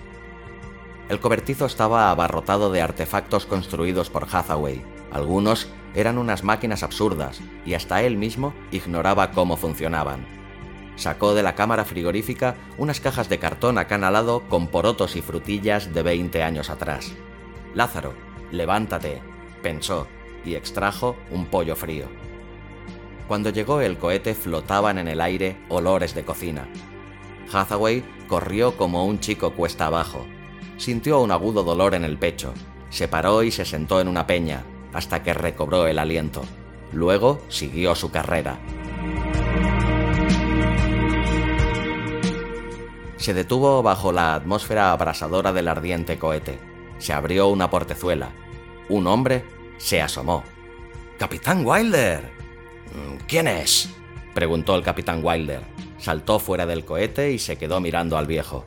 El 1.09 1.21
cobertizo 1.21 1.65
estaba 1.65 2.11
abarrotado 2.11 2.71
de 2.71 2.83
artefactos 2.83 3.47
construidos 3.47 4.11
por 4.11 4.27
Hathaway. 4.31 4.85
Algunos 5.11 5.71
eran 5.95 6.19
unas 6.19 6.45
máquinas 6.45 6.83
absurdas 6.83 7.41
y 7.65 7.73
hasta 7.73 8.03
él 8.03 8.19
mismo 8.19 8.53
ignoraba 8.73 9.31
cómo 9.31 9.57
funcionaban. 9.57 10.27
Sacó 10.97 11.35
de 11.35 11.43
la 11.43 11.55
cámara 11.55 11.87
frigorífica 11.87 12.57
unas 12.77 13.01
cajas 13.01 13.31
de 13.31 13.39
cartón 13.39 13.79
acanalado 13.79 14.43
con 14.51 14.67
porotos 14.67 15.17
y 15.17 15.23
frutillas 15.23 15.95
de 15.95 16.03
20 16.03 16.43
años 16.43 16.69
atrás. 16.69 17.15
Lázaro, 17.75 18.13
levántate, 18.51 19.23
pensó, 19.63 20.09
y 20.45 20.57
extrajo 20.57 21.17
un 21.31 21.47
pollo 21.47 21.75
frío. 21.75 22.05
Cuando 23.29 23.51
llegó 23.51 23.81
el 23.81 23.99
cohete 23.99 24.35
flotaban 24.35 24.99
en 24.99 25.09
el 25.09 25.21
aire 25.21 25.57
olores 25.69 26.15
de 26.15 26.25
cocina. 26.25 26.69
Hathaway 27.53 28.05
corrió 28.29 28.77
como 28.77 29.07
un 29.07 29.21
chico 29.21 29.55
cuesta 29.55 29.87
abajo. 29.87 30.27
Sintió 30.77 31.21
un 31.21 31.31
agudo 31.31 31.63
dolor 31.63 31.95
en 31.95 32.05
el 32.05 32.19
pecho. 32.19 32.53
Se 32.91 33.09
paró 33.09 33.43
y 33.43 33.51
se 33.51 33.65
sentó 33.65 34.01
en 34.01 34.09
una 34.09 34.27
peña, 34.27 34.65
hasta 34.93 35.23
que 35.23 35.35
recobró 35.35 35.87
el 35.87 35.99
aliento. 35.99 36.43
Luego 36.93 37.41
siguió 37.49 37.95
su 37.95 38.11
carrera. 38.11 38.59
se 43.25 43.33
detuvo 43.33 43.83
bajo 43.83 44.13
la 44.13 44.35
atmósfera 44.35 44.93
abrasadora 44.93 45.51
del 45.55 45.69
ardiente 45.69 46.19
cohete. 46.19 46.59
Se 46.99 47.15
abrió 47.15 47.49
una 47.49 47.71
portezuela. 47.71 48.29
Un 48.91 49.07
hombre 49.07 49.47
se 49.79 50.03
asomó. 50.03 50.45
¡Capitán 51.19 51.65
Wilder! 51.65 52.44
¿Quién 53.27 53.49
es? 53.49 53.91
preguntó 54.35 54.75
el 54.77 54.83
capitán 54.83 55.21
Wilder. 55.23 55.63
Saltó 55.99 56.39
fuera 56.39 56.67
del 56.67 56.85
cohete 56.85 57.33
y 57.33 57.39
se 57.39 57.57
quedó 57.57 57.81
mirando 57.81 58.19
al 58.19 58.27
viejo. 58.27 58.65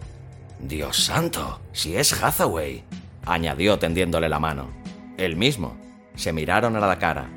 Dios 0.59 0.97
santo, 0.97 1.61
si 1.71 1.95
es 1.95 2.23
Hathaway, 2.23 2.83
añadió 3.25 3.77
tendiéndole 3.77 4.29
la 4.29 4.39
mano. 4.39 4.69
El 5.17 5.35
mismo. 5.35 5.77
Se 6.15 6.33
miraron 6.33 6.75
a 6.75 6.79
la 6.79 6.97
cara. 6.97 7.29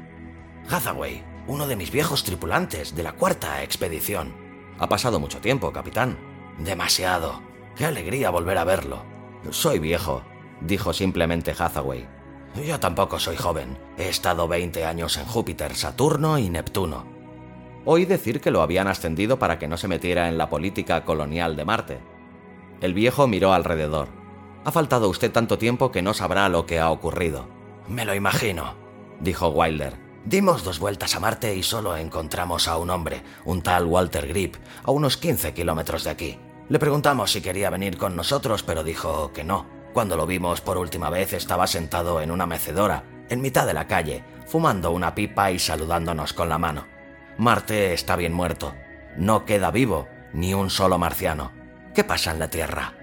Hathaway, 0.71 1.23
uno 1.47 1.67
de 1.67 1.77
mis 1.77 1.91
viejos 1.91 2.25
tripulantes 2.25 2.95
de 2.95 3.03
la 3.03 3.13
cuarta 3.13 3.63
expedición. 3.63 4.35
Ha 4.79 4.89
pasado 4.89 5.21
mucho 5.21 5.41
tiempo, 5.41 5.73
capitán. 5.73 6.19
Demasiado. 6.59 7.43
Qué 7.77 7.85
alegría 7.85 8.31
volver 8.31 8.57
a 8.57 8.65
verlo. 8.65 9.05
Soy 9.51 9.79
viejo, 9.79 10.23
dijo 10.63 10.93
simplemente 10.93 11.55
Hathaway. 11.59 12.20
Yo 12.55 12.81
tampoco 12.81 13.19
soy 13.19 13.37
joven. 13.37 13.79
He 13.97 14.09
estado 14.09 14.49
20 14.49 14.85
años 14.85 15.17
en 15.17 15.25
Júpiter, 15.25 15.75
Saturno 15.75 16.39
y 16.39 16.51
Neptuno. 16.51 17.07
Oí 17.85 18.05
decir 18.05 18.41
que 18.41 18.51
lo 18.51 18.61
habían 18.61 18.89
ascendido 18.89 19.39
para 19.39 19.59
que 19.59 19.69
no 19.69 19.77
se 19.77 19.89
metiera 19.89 20.29
en 20.29 20.37
la 20.37 20.51
política 20.51 21.05
colonial 21.05 21.57
de 21.57 21.65
Marte. 21.65 22.01
El 22.81 22.93
viejo 22.93 23.27
miró 23.27 23.53
alrededor. 23.53 24.09
Ha 24.65 24.73
faltado 24.73 25.09
usted 25.09 25.33
tanto 25.33 25.59
tiempo 25.59 25.91
que 25.91 26.03
no 26.03 26.13
sabrá 26.13 26.49
lo 26.49 26.67
que 26.67 26.81
ha 26.81 26.91
ocurrido. 26.91 27.49
Me 27.89 28.05
lo 28.05 28.15
imagino, 28.15 28.75
dijo 29.21 29.49
Wilder. 29.49 29.97
Dimos 30.25 30.65
dos 30.65 30.79
vueltas 30.79 31.15
a 31.15 31.21
Marte 31.21 31.55
y 31.55 31.63
solo 31.63 31.97
encontramos 31.97 32.69
a 32.69 32.77
un 32.77 32.91
hombre, 32.91 33.23
un 33.47 33.63
tal 33.63 33.87
Walter 33.87 34.29
Grip, 34.29 34.57
a 34.85 34.91
unos 34.91 35.17
15 35.17 35.55
kilómetros 35.55 36.05
de 36.05 36.11
aquí. 36.11 36.39
Le 36.69 36.79
preguntamos 36.79 37.33
si 37.33 37.41
quería 37.41 37.71
venir 37.71 37.97
con 37.97 38.15
nosotros, 38.15 38.63
pero 38.63 38.85
dijo 38.85 39.33
que 39.33 39.45
no. 39.45 39.80
Cuando 39.93 40.17
lo 40.17 40.27
vimos 40.27 40.61
por 40.61 40.79
última 40.79 41.11
vez 41.11 41.33
estaba 41.33 41.67
sentado 41.67 42.21
en 42.21 42.31
una 42.31 42.47
mecedora, 42.47 43.05
en 43.29 43.41
mitad 43.41 43.67
de 43.67 43.75
la 43.75 43.87
calle, 43.87 44.25
fumando 44.47 44.91
una 44.91 45.15
pipa 45.15 45.51
y 45.51 45.59
saludándonos 45.59 46.33
con 46.33 46.49
la 46.49 46.59
mano. 46.59 46.87
Marte 47.39 47.93
está 47.93 48.17
bien 48.17 48.33
muerto. 48.33 48.75
No 49.17 49.45
queda 49.45 49.71
vivo 49.71 50.09
ni 50.33 50.55
un 50.55 50.71
solo 50.71 50.99
marciano. 50.99 51.53
¿Qué 51.95 52.05
pasa 52.05 52.31
en 52.31 52.39
la 52.39 52.49
Tierra? 52.49 52.95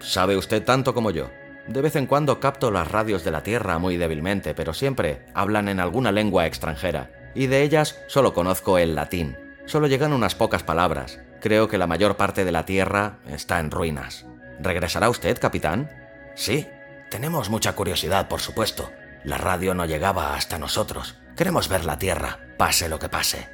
Sabe 0.00 0.36
usted 0.36 0.64
tanto 0.64 0.94
como 0.94 1.10
yo. 1.10 1.30
De 1.68 1.80
vez 1.80 1.96
en 1.96 2.06
cuando 2.06 2.40
capto 2.40 2.70
las 2.70 2.90
radios 2.90 3.24
de 3.24 3.30
la 3.30 3.42
Tierra 3.42 3.78
muy 3.78 3.96
débilmente, 3.96 4.54
pero 4.54 4.74
siempre 4.74 5.24
hablan 5.34 5.68
en 5.68 5.80
alguna 5.80 6.12
lengua 6.12 6.46
extranjera, 6.46 7.10
y 7.34 7.46
de 7.46 7.62
ellas 7.62 7.98
solo 8.08 8.34
conozco 8.34 8.76
el 8.78 8.94
latín. 8.94 9.36
Solo 9.66 9.86
llegan 9.86 10.12
unas 10.12 10.34
pocas 10.34 10.62
palabras, 10.62 11.20
Creo 11.44 11.68
que 11.68 11.76
la 11.76 11.86
mayor 11.86 12.16
parte 12.16 12.46
de 12.46 12.52
la 12.52 12.64
Tierra 12.64 13.18
está 13.28 13.60
en 13.60 13.70
ruinas. 13.70 14.24
¿Regresará 14.60 15.10
usted, 15.10 15.38
capitán? 15.38 15.90
Sí. 16.34 16.68
Tenemos 17.10 17.48
mucha 17.48 17.74
curiosidad, 17.74 18.28
por 18.28 18.40
supuesto. 18.40 18.90
La 19.24 19.38
radio 19.38 19.74
no 19.74 19.86
llegaba 19.86 20.34
hasta 20.34 20.58
nosotros. 20.58 21.16
Queremos 21.36 21.68
ver 21.68 21.84
la 21.84 21.98
Tierra, 21.98 22.40
pase 22.58 22.88
lo 22.88 22.98
que 22.98 23.08
pase. 23.08 23.48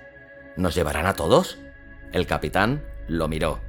¿Nos 0.56 0.74
llevarán 0.74 1.06
a 1.06 1.14
todos? 1.14 1.58
El 2.12 2.26
capitán 2.26 2.84
lo 3.06 3.28
miró. 3.28 3.60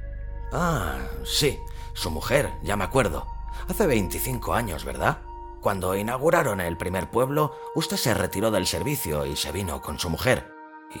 Ah, 0.52 0.98
sí, 1.24 1.58
su 1.94 2.10
mujer, 2.10 2.50
ya 2.62 2.76
me 2.76 2.84
acuerdo. 2.84 3.26
Hace 3.68 3.86
25 3.86 4.54
años, 4.54 4.84
¿verdad? 4.84 5.18
Cuando 5.60 5.94
inauguraron 5.94 6.60
el 6.60 6.76
primer 6.76 7.08
pueblo, 7.10 7.56
usted 7.74 7.96
se 7.96 8.14
retiró 8.14 8.50
del 8.50 8.66
servicio 8.66 9.26
y 9.26 9.36
se 9.36 9.52
vino 9.52 9.80
con 9.80 9.98
su 9.98 10.10
mujer. 10.10 10.52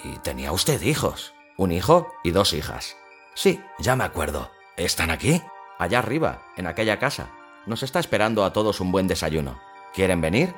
Y 0.04 0.18
tenía 0.18 0.52
usted 0.52 0.80
hijos. 0.82 1.34
Un 1.58 1.72
hijo 1.72 2.12
y 2.22 2.30
dos 2.30 2.52
hijas. 2.52 2.96
Sí, 3.34 3.62
ya 3.78 3.96
me 3.96 4.04
acuerdo. 4.04 4.50
¿Están 4.76 5.10
aquí? 5.10 5.42
Allá 5.78 5.98
arriba, 5.98 6.42
en 6.56 6.66
aquella 6.66 6.98
casa. 6.98 7.30
Nos 7.64 7.82
está 7.82 8.00
esperando 8.00 8.44
a 8.44 8.52
todos 8.52 8.80
un 8.80 8.90
buen 8.90 9.06
desayuno. 9.06 9.60
¿Quieren 9.94 10.20
venir? 10.20 10.54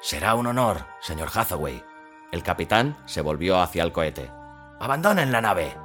Será 0.00 0.34
un 0.34 0.46
honor, 0.48 0.84
señor 1.00 1.28
Hathaway. 1.32 1.84
El 2.32 2.42
capitán 2.42 2.96
se 3.06 3.20
volvió 3.20 3.60
hacia 3.60 3.84
el 3.84 3.92
cohete. 3.92 4.30
Abandonen 4.80 5.30
la 5.30 5.40
nave. 5.40 5.76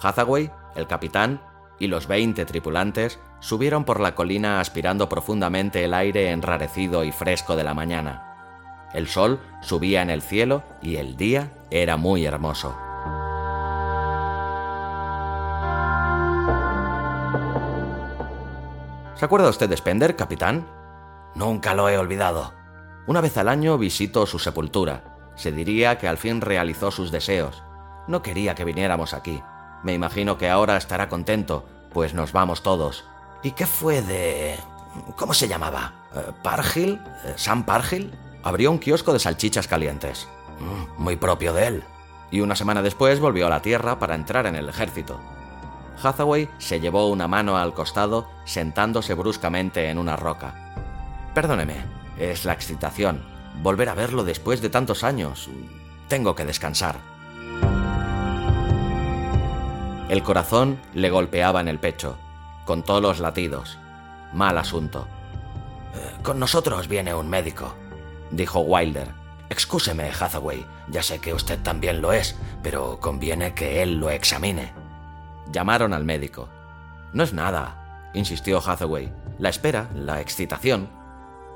Hathaway, 0.00 0.50
el 0.74 0.86
capitán 0.86 1.42
y 1.78 1.88
los 1.88 2.06
20 2.06 2.44
tripulantes 2.46 3.18
subieron 3.40 3.84
por 3.84 4.00
la 4.00 4.14
colina 4.14 4.60
aspirando 4.60 5.08
profundamente 5.08 5.84
el 5.84 5.92
aire 5.92 6.30
enrarecido 6.30 7.04
y 7.04 7.12
fresco 7.12 7.54
de 7.54 7.64
la 7.64 7.74
mañana. 7.74 8.88
El 8.94 9.08
sol 9.08 9.40
subía 9.60 10.00
en 10.00 10.08
el 10.08 10.22
cielo 10.22 10.62
y 10.80 10.96
el 10.96 11.16
día 11.16 11.52
era 11.70 11.96
muy 11.96 12.24
hermoso. 12.24 12.91
¿Se 19.14 19.24
acuerda 19.24 19.50
usted 19.50 19.68
de 19.68 19.76
Spender, 19.76 20.16
capitán? 20.16 20.66
Nunca 21.34 21.74
lo 21.74 21.88
he 21.88 21.98
olvidado. 21.98 22.54
Una 23.06 23.20
vez 23.20 23.36
al 23.36 23.48
año 23.48 23.78
visito 23.78 24.26
su 24.26 24.38
sepultura. 24.38 25.32
Se 25.34 25.52
diría 25.52 25.98
que 25.98 26.08
al 26.08 26.18
fin 26.18 26.40
realizó 26.40 26.90
sus 26.90 27.10
deseos. 27.10 27.62
No 28.08 28.22
quería 28.22 28.54
que 28.54 28.64
viniéramos 28.64 29.14
aquí. 29.14 29.42
Me 29.82 29.92
imagino 29.94 30.38
que 30.38 30.48
ahora 30.48 30.76
estará 30.76 31.08
contento, 31.08 31.64
pues 31.92 32.14
nos 32.14 32.32
vamos 32.32 32.62
todos. 32.62 33.04
¿Y 33.42 33.52
qué 33.52 33.66
fue 33.66 34.02
de... 34.02 34.56
¿Cómo 35.16 35.34
se 35.34 35.48
llamaba? 35.48 35.92
Eh, 36.14 36.32
¿Pargil? 36.42 37.00
Eh, 37.24 37.34
¿Sam 37.36 37.64
Pargil? 37.64 38.14
Abrió 38.42 38.70
un 38.70 38.78
kiosco 38.78 39.12
de 39.12 39.18
salchichas 39.18 39.68
calientes. 39.68 40.28
Mm, 40.60 41.02
muy 41.02 41.16
propio 41.16 41.52
de 41.52 41.66
él. 41.66 41.84
Y 42.30 42.40
una 42.40 42.56
semana 42.56 42.82
después 42.82 43.20
volvió 43.20 43.46
a 43.46 43.50
la 43.50 43.62
Tierra 43.62 43.98
para 43.98 44.14
entrar 44.14 44.46
en 44.46 44.54
el 44.54 44.68
ejército. 44.68 45.20
Hathaway 46.02 46.48
se 46.58 46.80
llevó 46.80 47.08
una 47.08 47.28
mano 47.28 47.56
al 47.56 47.74
costado, 47.74 48.28
sentándose 48.44 49.14
bruscamente 49.14 49.88
en 49.88 49.98
una 49.98 50.16
roca. 50.16 50.54
Perdóneme, 51.34 51.76
es 52.18 52.44
la 52.44 52.52
excitación. 52.52 53.24
Volver 53.62 53.88
a 53.88 53.94
verlo 53.94 54.24
después 54.24 54.60
de 54.60 54.70
tantos 54.70 55.04
años. 55.04 55.48
Tengo 56.08 56.34
que 56.34 56.44
descansar. 56.44 56.96
El 60.08 60.22
corazón 60.22 60.78
le 60.92 61.10
golpeaba 61.10 61.60
en 61.60 61.68
el 61.68 61.78
pecho. 61.78 62.18
Contó 62.66 63.00
los 63.00 63.18
latidos. 63.18 63.78
Mal 64.32 64.58
asunto. 64.58 65.06
Eh, 65.94 66.22
con 66.22 66.38
nosotros 66.38 66.88
viene 66.88 67.14
un 67.14 67.28
médico, 67.28 67.74
dijo 68.30 68.60
Wilder. 68.60 69.08
Excúseme, 69.48 70.10
Hathaway. 70.10 70.66
Ya 70.88 71.02
sé 71.02 71.18
que 71.18 71.34
usted 71.34 71.58
también 71.62 72.00
lo 72.02 72.12
es, 72.12 72.36
pero 72.62 73.00
conviene 73.00 73.54
que 73.54 73.82
él 73.82 73.96
lo 73.96 74.10
examine. 74.10 74.81
Llamaron 75.52 75.92
al 75.92 76.04
médico. 76.04 76.48
No 77.12 77.22
es 77.22 77.34
nada, 77.34 78.10
insistió 78.14 78.58
Hathaway. 78.58 79.12
La 79.38 79.50
espera, 79.50 79.90
la 79.94 80.20
excitación. 80.20 80.88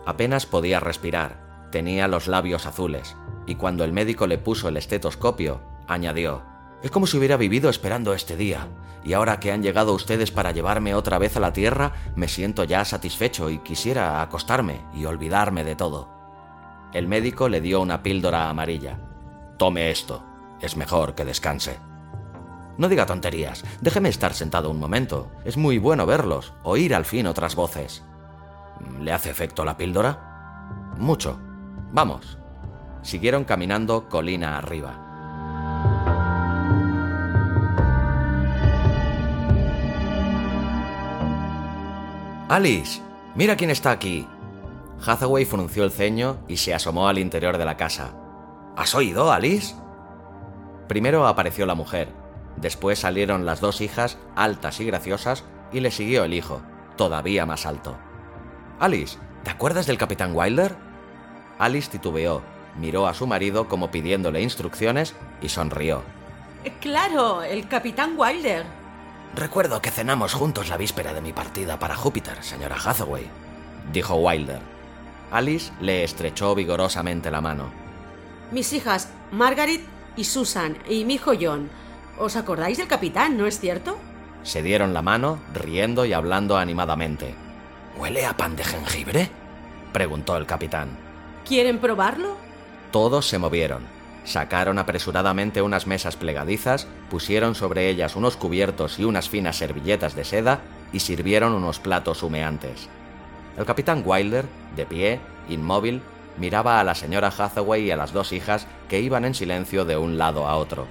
Apenas 0.04 0.44
podía 0.44 0.80
respirar. 0.80 1.68
Tenía 1.72 2.06
los 2.06 2.28
labios 2.28 2.66
azules. 2.66 3.16
Y 3.46 3.54
cuando 3.54 3.84
el 3.84 3.92
médico 3.92 4.26
le 4.26 4.38
puso 4.38 4.68
el 4.68 4.76
estetoscopio, 4.76 5.62
añadió, 5.88 6.42
Es 6.82 6.90
como 6.90 7.06
si 7.06 7.16
hubiera 7.16 7.38
vivido 7.38 7.70
esperando 7.70 8.12
este 8.12 8.36
día. 8.36 8.68
Y 9.02 9.14
ahora 9.14 9.40
que 9.40 9.50
han 9.50 9.62
llegado 9.62 9.94
ustedes 9.94 10.30
para 10.30 10.52
llevarme 10.52 10.94
otra 10.94 11.18
vez 11.18 11.36
a 11.36 11.40
la 11.40 11.52
Tierra, 11.52 11.92
me 12.16 12.28
siento 12.28 12.64
ya 12.64 12.84
satisfecho 12.84 13.48
y 13.48 13.58
quisiera 13.58 14.20
acostarme 14.20 14.82
y 14.94 15.06
olvidarme 15.06 15.64
de 15.64 15.74
todo. 15.74 16.08
El 16.92 17.08
médico 17.08 17.48
le 17.48 17.60
dio 17.60 17.80
una 17.80 18.02
píldora 18.02 18.50
amarilla. 18.50 18.98
Tome 19.56 19.90
esto. 19.90 20.22
Es 20.60 20.76
mejor 20.76 21.14
que 21.14 21.24
descanse. 21.24 21.78
No 22.78 22.88
diga 22.88 23.06
tonterías, 23.06 23.64
déjeme 23.80 24.10
estar 24.10 24.34
sentado 24.34 24.70
un 24.70 24.78
momento. 24.78 25.30
Es 25.44 25.56
muy 25.56 25.78
bueno 25.78 26.04
verlos, 26.04 26.52
oír 26.62 26.94
al 26.94 27.04
fin 27.04 27.26
otras 27.26 27.54
voces. 27.54 28.02
¿Le 29.00 29.12
hace 29.12 29.30
efecto 29.30 29.64
la 29.64 29.76
píldora? 29.76 30.94
Mucho. 30.98 31.38
Vamos. 31.92 32.38
Siguieron 33.02 33.44
caminando 33.44 34.08
colina 34.08 34.58
arriba. 34.58 35.02
Alice, 42.48 43.00
mira 43.34 43.56
quién 43.56 43.70
está 43.70 43.90
aquí. 43.90 44.28
Hathaway 45.04 45.44
frunció 45.44 45.84
el 45.84 45.90
ceño 45.90 46.38
y 46.46 46.58
se 46.58 46.74
asomó 46.74 47.08
al 47.08 47.18
interior 47.18 47.58
de 47.58 47.64
la 47.64 47.76
casa. 47.76 48.14
¿Has 48.76 48.94
oído, 48.94 49.32
Alice? 49.32 49.74
Primero 50.86 51.26
apareció 51.26 51.66
la 51.66 51.74
mujer, 51.74 52.08
Después 52.56 53.00
salieron 53.00 53.44
las 53.44 53.60
dos 53.60 53.80
hijas, 53.80 54.18
altas 54.34 54.80
y 54.80 54.84
graciosas, 54.86 55.44
y 55.72 55.80
le 55.80 55.90
siguió 55.90 56.24
el 56.24 56.34
hijo, 56.34 56.62
todavía 56.96 57.46
más 57.46 57.66
alto. 57.66 57.96
Alice, 58.80 59.18
¿te 59.44 59.50
acuerdas 59.50 59.86
del 59.86 59.98
capitán 59.98 60.32
Wilder? 60.34 60.76
Alice 61.58 61.90
titubeó, 61.90 62.42
miró 62.78 63.06
a 63.06 63.14
su 63.14 63.26
marido 63.26 63.68
como 63.68 63.90
pidiéndole 63.90 64.42
instrucciones 64.42 65.14
y 65.40 65.48
sonrió. 65.48 66.02
Eh, 66.64 66.72
claro, 66.80 67.42
el 67.42 67.68
capitán 67.68 68.14
Wilder. 68.16 68.64
Recuerdo 69.34 69.80
que 69.82 69.90
cenamos 69.90 70.34
juntos 70.34 70.68
la 70.68 70.76
víspera 70.76 71.12
de 71.12 71.20
mi 71.20 71.32
partida 71.32 71.78
para 71.78 71.94
Júpiter, 71.94 72.42
señora 72.42 72.76
Hathaway, 72.82 73.28
dijo 73.92 74.14
Wilder. 74.16 74.60
Alice 75.30 75.72
le 75.80 76.04
estrechó 76.04 76.54
vigorosamente 76.54 77.30
la 77.30 77.40
mano. 77.40 77.70
Mis 78.52 78.72
hijas, 78.72 79.10
Margaret 79.32 79.80
y 80.16 80.24
Susan, 80.24 80.78
y 80.88 81.04
mi 81.04 81.14
hijo 81.14 81.32
John, 81.38 81.68
¿Os 82.18 82.36
acordáis 82.36 82.78
del 82.78 82.88
capitán, 82.88 83.36
no 83.36 83.46
es 83.46 83.60
cierto? 83.60 83.98
Se 84.42 84.62
dieron 84.62 84.94
la 84.94 85.02
mano, 85.02 85.38
riendo 85.52 86.06
y 86.06 86.14
hablando 86.14 86.56
animadamente. 86.56 87.34
¿Huele 87.98 88.24
a 88.24 88.36
pan 88.36 88.56
de 88.56 88.64
jengibre? 88.64 89.28
preguntó 89.92 90.36
el 90.36 90.46
capitán. 90.46 90.96
¿Quieren 91.44 91.78
probarlo? 91.78 92.36
Todos 92.90 93.26
se 93.26 93.38
movieron. 93.38 93.84
Sacaron 94.24 94.78
apresuradamente 94.78 95.60
unas 95.60 95.86
mesas 95.86 96.16
plegadizas, 96.16 96.86
pusieron 97.10 97.54
sobre 97.54 97.90
ellas 97.90 98.16
unos 98.16 98.36
cubiertos 98.36 98.98
y 98.98 99.04
unas 99.04 99.28
finas 99.28 99.56
servilletas 99.56 100.16
de 100.16 100.24
seda 100.24 100.60
y 100.92 101.00
sirvieron 101.00 101.52
unos 101.52 101.80
platos 101.80 102.22
humeantes. 102.22 102.88
El 103.58 103.66
capitán 103.66 104.02
Wilder, 104.04 104.46
de 104.74 104.86
pie, 104.86 105.20
inmóvil, 105.48 106.02
miraba 106.38 106.80
a 106.80 106.84
la 106.84 106.94
señora 106.94 107.32
Hathaway 107.36 107.84
y 107.84 107.90
a 107.90 107.96
las 107.96 108.12
dos 108.12 108.32
hijas 108.32 108.66
que 108.88 109.00
iban 109.00 109.24
en 109.24 109.34
silencio 109.34 109.84
de 109.84 109.96
un 109.96 110.18
lado 110.18 110.46
a 110.46 110.56
otro 110.56 110.86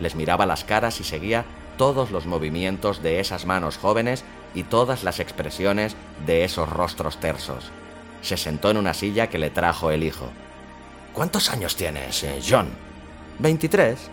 les 0.00 0.14
miraba 0.14 0.46
las 0.46 0.64
caras 0.64 1.00
y 1.00 1.04
seguía 1.04 1.44
todos 1.76 2.10
los 2.10 2.26
movimientos 2.26 3.02
de 3.02 3.20
esas 3.20 3.46
manos 3.46 3.76
jóvenes 3.76 4.24
y 4.54 4.62
todas 4.62 5.04
las 5.04 5.20
expresiones 5.20 5.96
de 6.26 6.44
esos 6.44 6.68
rostros 6.68 7.18
tersos. 7.18 7.70
Se 8.22 8.36
sentó 8.36 8.70
en 8.70 8.78
una 8.78 8.94
silla 8.94 9.28
que 9.28 9.38
le 9.38 9.50
trajo 9.50 9.90
el 9.90 10.02
hijo. 10.02 10.30
¿Cuántos 11.12 11.50
años 11.50 11.76
tienes, 11.76 12.22
eh, 12.24 12.40
John? 12.46 12.68
Veintitrés. 13.38 14.10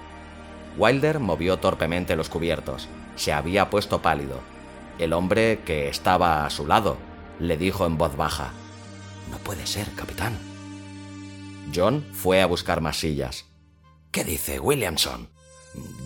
Wilder 0.78 1.19
movió 1.19 1.58
torpemente 1.58 2.15
los 2.15 2.30
cubiertos. 2.30 2.88
Se 3.15 3.32
había 3.32 3.69
puesto 3.69 4.02
pálido. 4.02 4.41
El 5.00 5.13
hombre 5.13 5.62
que 5.65 5.88
estaba 5.88 6.46
a 6.46 6.50
su 6.50 6.67
lado 6.67 6.98
le 7.39 7.58
dijo 7.58 7.86
en 7.86 7.98
voz 7.98 8.15
baja. 8.15 8.52
No 9.32 9.38
puede 9.38 9.65
ser, 9.65 9.93
capitán. 9.96 10.38
John 11.74 12.06
fue 12.12 12.41
a 12.41 12.46
buscar 12.46 12.82
más 12.82 12.98
sillas. 12.98 13.46
¿Qué 14.12 14.24
dice 14.24 14.60
Williamson? 14.60 15.33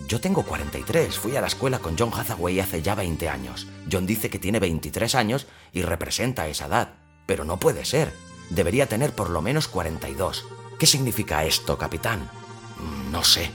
Yo 0.06 0.20
tengo 0.20 0.42
43, 0.42 1.18
fui 1.18 1.36
a 1.36 1.40
la 1.40 1.48
escuela 1.48 1.80
con 1.80 1.96
John 1.98 2.10
Hathaway 2.14 2.60
hace 2.60 2.80
ya 2.80 2.94
20 2.94 3.28
años. 3.28 3.66
John 3.90 4.06
dice 4.06 4.30
que 4.30 4.38
tiene 4.38 4.58
23 4.58 5.14
años 5.14 5.46
y 5.72 5.82
representa 5.82 6.48
esa 6.48 6.66
edad. 6.66 6.94
Pero 7.26 7.44
no 7.44 7.58
puede 7.58 7.84
ser. 7.84 8.12
Debería 8.48 8.88
tener 8.88 9.14
por 9.14 9.28
lo 9.28 9.42
menos 9.42 9.68
42. 9.68 10.46
¿Qué 10.78 10.86
significa 10.86 11.44
esto, 11.44 11.76
capitán? 11.76 12.30
Mm, 12.78 13.12
no 13.12 13.22
sé. 13.22 13.50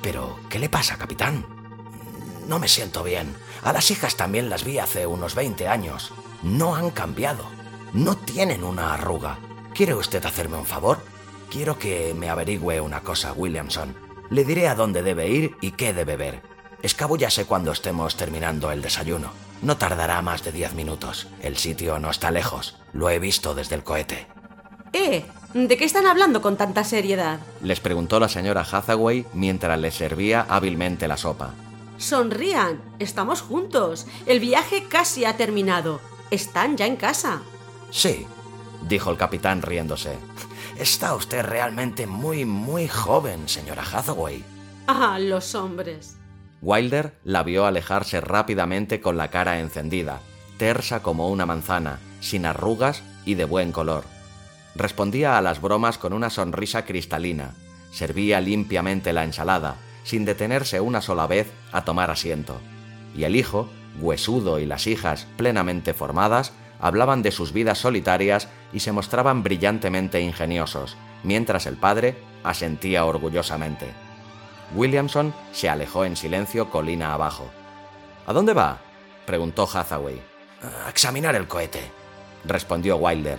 Pero, 0.00 0.38
¿qué 0.48 0.58
le 0.58 0.70
pasa, 0.70 0.96
capitán? 0.96 1.44
No 2.48 2.58
me 2.58 2.68
siento 2.68 3.02
bien. 3.02 3.34
A 3.62 3.72
las 3.72 3.90
hijas 3.90 4.16
también 4.16 4.48
las 4.48 4.64
vi 4.64 4.78
hace 4.78 5.06
unos 5.06 5.34
20 5.34 5.68
años. 5.68 6.12
No 6.42 6.74
han 6.74 6.90
cambiado. 6.90 7.44
No 7.92 8.16
tienen 8.16 8.64
una 8.64 8.94
arruga. 8.94 9.38
¿Quiere 9.74 9.94
usted 9.94 10.24
hacerme 10.24 10.56
un 10.56 10.64
favor? 10.64 11.00
Quiero 11.50 11.78
que 11.78 12.14
me 12.14 12.30
averigüe 12.30 12.80
una 12.80 13.02
cosa, 13.02 13.32
Williamson. 13.32 14.05
Le 14.30 14.44
diré 14.44 14.68
a 14.68 14.74
dónde 14.74 15.02
debe 15.02 15.28
ir 15.28 15.56
y 15.60 15.72
qué 15.72 15.92
debe 15.92 16.16
ver. 16.16 16.42
Escabúllase 16.82 17.44
cuando 17.44 17.72
estemos 17.72 18.16
terminando 18.16 18.70
el 18.70 18.82
desayuno. 18.82 19.30
No 19.62 19.76
tardará 19.76 20.20
más 20.22 20.44
de 20.44 20.52
diez 20.52 20.74
minutos. 20.74 21.28
El 21.40 21.56
sitio 21.56 21.98
no 21.98 22.10
está 22.10 22.30
lejos. 22.30 22.76
Lo 22.92 23.08
he 23.08 23.18
visto 23.18 23.54
desde 23.54 23.76
el 23.76 23.84
cohete. 23.84 24.26
Eh, 24.92 25.24
¿de 25.54 25.76
qué 25.76 25.84
están 25.84 26.06
hablando 26.06 26.42
con 26.42 26.56
tanta 26.56 26.84
seriedad? 26.84 27.40
Les 27.62 27.80
preguntó 27.80 28.20
la 28.20 28.28
señora 28.28 28.66
Hathaway 28.70 29.26
mientras 29.32 29.78
les 29.78 29.94
servía 29.94 30.46
hábilmente 30.48 31.08
la 31.08 31.16
sopa. 31.16 31.54
Sonrían, 31.98 32.80
estamos 32.98 33.40
juntos. 33.40 34.06
El 34.26 34.40
viaje 34.40 34.84
casi 34.88 35.24
ha 35.24 35.36
terminado. 35.36 36.00
Están 36.30 36.76
ya 36.76 36.86
en 36.86 36.96
casa. 36.96 37.40
Sí, 37.90 38.26
dijo 38.82 39.10
el 39.10 39.16
capitán 39.16 39.62
riéndose. 39.62 40.18
Está 40.78 41.14
usted 41.14 41.42
realmente 41.42 42.06
muy, 42.06 42.44
muy 42.44 42.86
joven, 42.86 43.48
señora 43.48 43.82
Hathaway. 43.82 44.44
Ah, 44.86 45.18
los 45.18 45.54
hombres. 45.54 46.18
Wilder 46.60 47.14
la 47.24 47.42
vio 47.42 47.64
alejarse 47.64 48.20
rápidamente 48.20 49.00
con 49.00 49.16
la 49.16 49.28
cara 49.28 49.60
encendida, 49.60 50.20
tersa 50.58 51.02
como 51.02 51.30
una 51.30 51.46
manzana, 51.46 51.98
sin 52.20 52.44
arrugas 52.44 53.02
y 53.24 53.36
de 53.36 53.46
buen 53.46 53.72
color. 53.72 54.04
Respondía 54.74 55.38
a 55.38 55.40
las 55.40 55.62
bromas 55.62 55.96
con 55.96 56.12
una 56.12 56.28
sonrisa 56.28 56.84
cristalina, 56.84 57.54
servía 57.90 58.42
limpiamente 58.42 59.14
la 59.14 59.24
ensalada, 59.24 59.76
sin 60.04 60.26
detenerse 60.26 60.80
una 60.80 61.00
sola 61.00 61.26
vez 61.26 61.50
a 61.72 61.84
tomar 61.86 62.10
asiento. 62.10 62.60
Y 63.16 63.24
el 63.24 63.34
hijo, 63.34 63.70
huesudo 63.98 64.58
y 64.58 64.66
las 64.66 64.86
hijas 64.86 65.26
plenamente 65.38 65.94
formadas, 65.94 66.52
hablaban 66.80 67.22
de 67.22 67.32
sus 67.32 67.54
vidas 67.54 67.78
solitarias 67.78 68.48
y 68.72 68.80
se 68.80 68.92
mostraban 68.92 69.42
brillantemente 69.42 70.20
ingeniosos, 70.20 70.96
mientras 71.22 71.66
el 71.66 71.76
padre 71.76 72.16
asentía 72.44 73.04
orgullosamente. 73.04 73.92
Williamson 74.74 75.34
se 75.52 75.68
alejó 75.68 76.04
en 76.04 76.16
silencio 76.16 76.70
colina 76.70 77.12
abajo. 77.12 77.48
¿A 78.26 78.32
dónde 78.32 78.52
va? 78.52 78.78
preguntó 79.24 79.68
Hathaway. 79.72 80.20
A 80.84 80.88
examinar 80.90 81.34
el 81.34 81.46
cohete, 81.46 81.90
respondió 82.44 82.96
Wilder. 82.96 83.38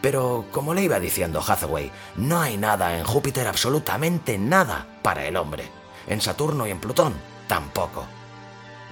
Pero, 0.00 0.46
como 0.50 0.72
le 0.72 0.82
iba 0.82 0.98
diciendo 0.98 1.42
Hathaway, 1.46 1.90
no 2.16 2.40
hay 2.40 2.56
nada 2.56 2.98
en 2.98 3.04
Júpiter, 3.04 3.46
absolutamente 3.46 4.38
nada, 4.38 4.86
para 5.02 5.26
el 5.26 5.36
hombre. 5.36 5.64
En 6.06 6.20
Saturno 6.20 6.66
y 6.66 6.70
en 6.70 6.80
Plutón, 6.80 7.14
tampoco. 7.46 8.06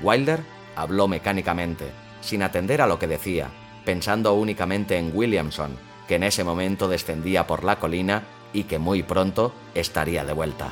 Wilder 0.03 0.43
habló 0.77 1.09
mecánicamente, 1.09 1.91
sin 2.21 2.43
atender 2.43 2.83
a 2.83 2.87
lo 2.87 2.99
que 2.99 3.07
decía, 3.07 3.49
pensando 3.85 4.35
únicamente 4.35 4.97
en 4.97 5.13
Williamson, 5.15 5.77
que 6.07 6.17
en 6.17 6.23
ese 6.23 6.45
momento 6.45 6.89
descendía 6.89 7.47
por 7.47 7.65
la 7.65 7.79
colina 7.79 8.25
y 8.53 8.65
que 8.65 8.79
muy 8.79 9.03
pronto 9.03 9.53
estaría 9.75 10.25
de 10.25 10.33
vuelta. 10.33 10.69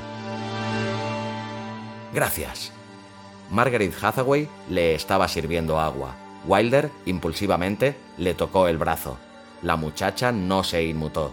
Gracias. 2.13 2.73
Margaret 3.51 3.95
Hathaway 4.03 4.49
le 4.69 4.95
estaba 4.95 5.29
sirviendo 5.29 5.79
agua. 5.79 6.17
Wilder, 6.47 6.91
impulsivamente, 7.05 7.97
le 8.17 8.35
tocó 8.35 8.69
el 8.69 8.79
brazo. 8.79 9.19
La 9.63 9.77
muchacha 9.77 10.33
no 10.33 10.65
se 10.65 10.85
inmutó. 10.85 11.33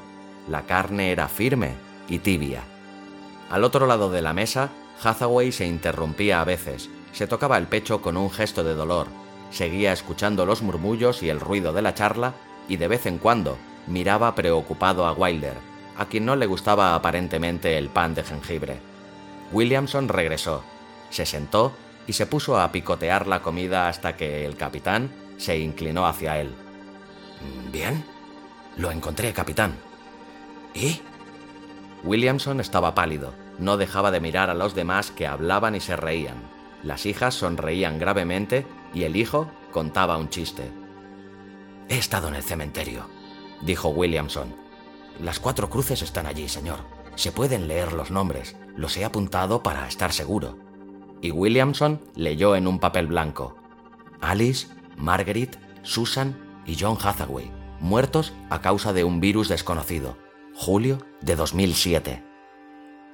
La 0.50 0.64
carne 0.64 1.12
era 1.12 1.28
firme 1.28 1.74
y 2.10 2.20
tibia. 2.20 2.64
Al 3.50 3.64
otro 3.64 3.88
lado 3.88 4.12
de 4.12 4.22
la 4.22 4.34
mesa, 4.34 4.70
Hathaway 5.02 5.52
se 5.52 5.66
interrumpía 5.66 6.42
a 6.42 6.46
veces, 6.46 6.90
se 7.14 7.28
tocaba 7.28 7.58
el 7.58 7.68
pecho 7.68 8.02
con 8.02 8.18
un 8.18 8.30
gesto 8.30 8.64
de 8.64 8.74
dolor, 8.74 9.08
seguía 9.54 9.94
escuchando 9.94 10.46
los 10.46 10.62
murmullos 10.62 11.24
y 11.24 11.30
el 11.30 11.40
ruido 11.40 11.74
de 11.74 11.84
la 11.84 11.94
charla 11.94 12.34
y 12.68 12.78
de 12.78 12.88
vez 12.88 13.06
en 13.06 13.20
cuando 13.20 13.58
miraba 13.88 14.34
preocupado 14.36 15.06
a 15.06 15.14
Wilder, 15.14 15.56
a 15.96 16.06
quien 16.08 16.26
no 16.26 16.36
le 16.36 16.48
gustaba 16.48 16.96
aparentemente 16.96 17.78
el 17.78 17.90
pan 17.90 18.16
de 18.16 18.24
jengibre. 18.24 18.80
Williamson 19.52 20.10
regresó, 20.10 20.64
se 21.10 21.26
sentó 21.26 21.72
y 22.08 22.14
se 22.14 22.26
puso 22.26 22.60
a 22.60 22.72
picotear 22.72 23.28
la 23.28 23.42
comida 23.42 23.88
hasta 23.88 24.18
que 24.18 24.46
el 24.46 24.58
capitán 24.58 25.12
se 25.38 25.60
inclinó 25.60 26.08
hacia 26.08 26.40
él. 26.40 26.52
Bien, 27.72 28.04
lo 28.78 28.90
encontré, 28.90 29.34
capitán. 29.34 29.76
¿Y? 30.74 31.00
Williamson 32.04 32.60
estaba 32.60 32.96
pálido, 32.96 33.34
no 33.60 33.78
dejaba 33.78 34.10
de 34.10 34.20
mirar 34.20 34.50
a 34.50 34.56
los 34.56 34.74
demás 34.74 35.12
que 35.12 35.28
hablaban 35.28 35.76
y 35.76 35.80
se 35.80 35.96
reían. 35.96 36.42
Las 36.82 37.06
hijas 37.06 37.36
sonreían 37.36 38.00
gravemente 38.00 38.66
y 38.94 39.04
el 39.04 39.16
hijo 39.16 39.50
contaba 39.72 40.18
un 40.18 40.30
chiste. 40.30 40.72
He 41.90 41.98
estado 41.98 42.28
en 42.28 42.36
el 42.36 42.44
cementerio, 42.44 43.08
dijo 43.62 43.90
Williamson. 43.90 44.56
Las 45.20 45.40
cuatro 45.40 45.70
cruces 45.70 46.02
están 46.02 46.26
allí, 46.26 46.48
señor. 46.48 46.80
Se 47.16 47.32
pueden 47.32 47.68
leer 47.68 47.94
los 47.94 48.12
nombres. 48.12 48.56
Los 48.76 48.98
he 48.98 49.06
apuntado 49.06 49.62
para 49.62 49.88
estar 49.88 50.12
seguro. 50.12 50.58
Y 51.22 51.32
Williamson 51.32 52.02
leyó 52.16 52.56
en 52.56 52.68
un 52.68 52.80
papel 52.80 53.08
blanco. 53.08 53.56
Alice, 54.22 54.68
Margaret, 54.98 55.60
Susan 55.84 56.36
y 56.66 56.78
John 56.80 56.98
Hathaway, 57.02 57.52
muertos 57.80 58.34
a 58.50 58.62
causa 58.62 58.94
de 58.94 59.04
un 59.04 59.20
virus 59.20 59.50
desconocido. 59.50 60.18
Julio 60.56 61.06
de 61.22 61.36
2007. 61.36 62.24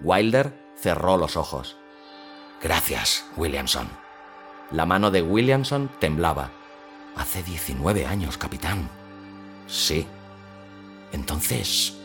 Wilder 0.01 0.53
cerró 0.75 1.17
los 1.17 1.35
ojos. 1.35 1.77
Gracias, 2.61 3.25
Williamson. 3.35 3.89
La 4.71 4.85
mano 4.85 5.09
de 5.09 5.23
Williamson 5.23 5.89
temblaba. 5.99 6.51
Hace 7.15 7.41
19 7.41 8.05
años, 8.05 8.37
capitán. 8.37 8.87
Sí. 9.67 10.05
Entonces, 11.11 11.95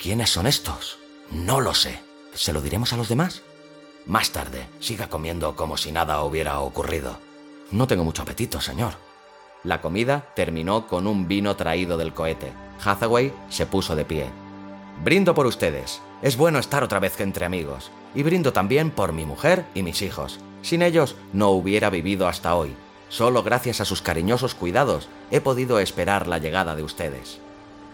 ¿quiénes 0.00 0.30
son 0.30 0.46
estos? 0.46 0.98
No 1.30 1.60
lo 1.60 1.74
sé. 1.74 2.00
¿Se 2.32 2.52
lo 2.52 2.62
diremos 2.62 2.92
a 2.92 2.96
los 2.96 3.08
demás? 3.08 3.42
Más 4.06 4.30
tarde, 4.30 4.66
siga 4.80 5.08
comiendo 5.08 5.54
como 5.54 5.76
si 5.76 5.92
nada 5.92 6.22
hubiera 6.22 6.60
ocurrido. 6.60 7.18
No 7.70 7.86
tengo 7.86 8.04
mucho 8.04 8.22
apetito, 8.22 8.60
señor. 8.60 8.94
La 9.62 9.82
comida 9.82 10.32
terminó 10.34 10.86
con 10.86 11.06
un 11.06 11.28
vino 11.28 11.56
traído 11.56 11.96
del 11.98 12.14
cohete. 12.14 12.52
Hathaway 12.82 13.34
se 13.50 13.66
puso 13.66 13.96
de 13.96 14.04
pie. 14.04 14.30
Brindo 15.02 15.34
por 15.34 15.46
ustedes. 15.46 16.00
Es 16.22 16.36
bueno 16.36 16.58
estar 16.58 16.82
otra 16.82 17.00
vez 17.00 17.20
entre 17.20 17.44
amigos. 17.44 17.90
Y 18.14 18.22
brindo 18.22 18.52
también 18.52 18.90
por 18.90 19.12
mi 19.12 19.26
mujer 19.26 19.66
y 19.74 19.82
mis 19.82 20.00
hijos. 20.02 20.38
Sin 20.64 20.80
ellos 20.80 21.14
no 21.34 21.50
hubiera 21.50 21.90
vivido 21.90 22.26
hasta 22.26 22.54
hoy. 22.54 22.74
Solo 23.10 23.42
gracias 23.42 23.82
a 23.82 23.84
sus 23.84 24.00
cariñosos 24.00 24.54
cuidados 24.54 25.08
he 25.30 25.42
podido 25.42 25.78
esperar 25.78 26.26
la 26.26 26.38
llegada 26.38 26.74
de 26.74 26.82
ustedes. 26.82 27.38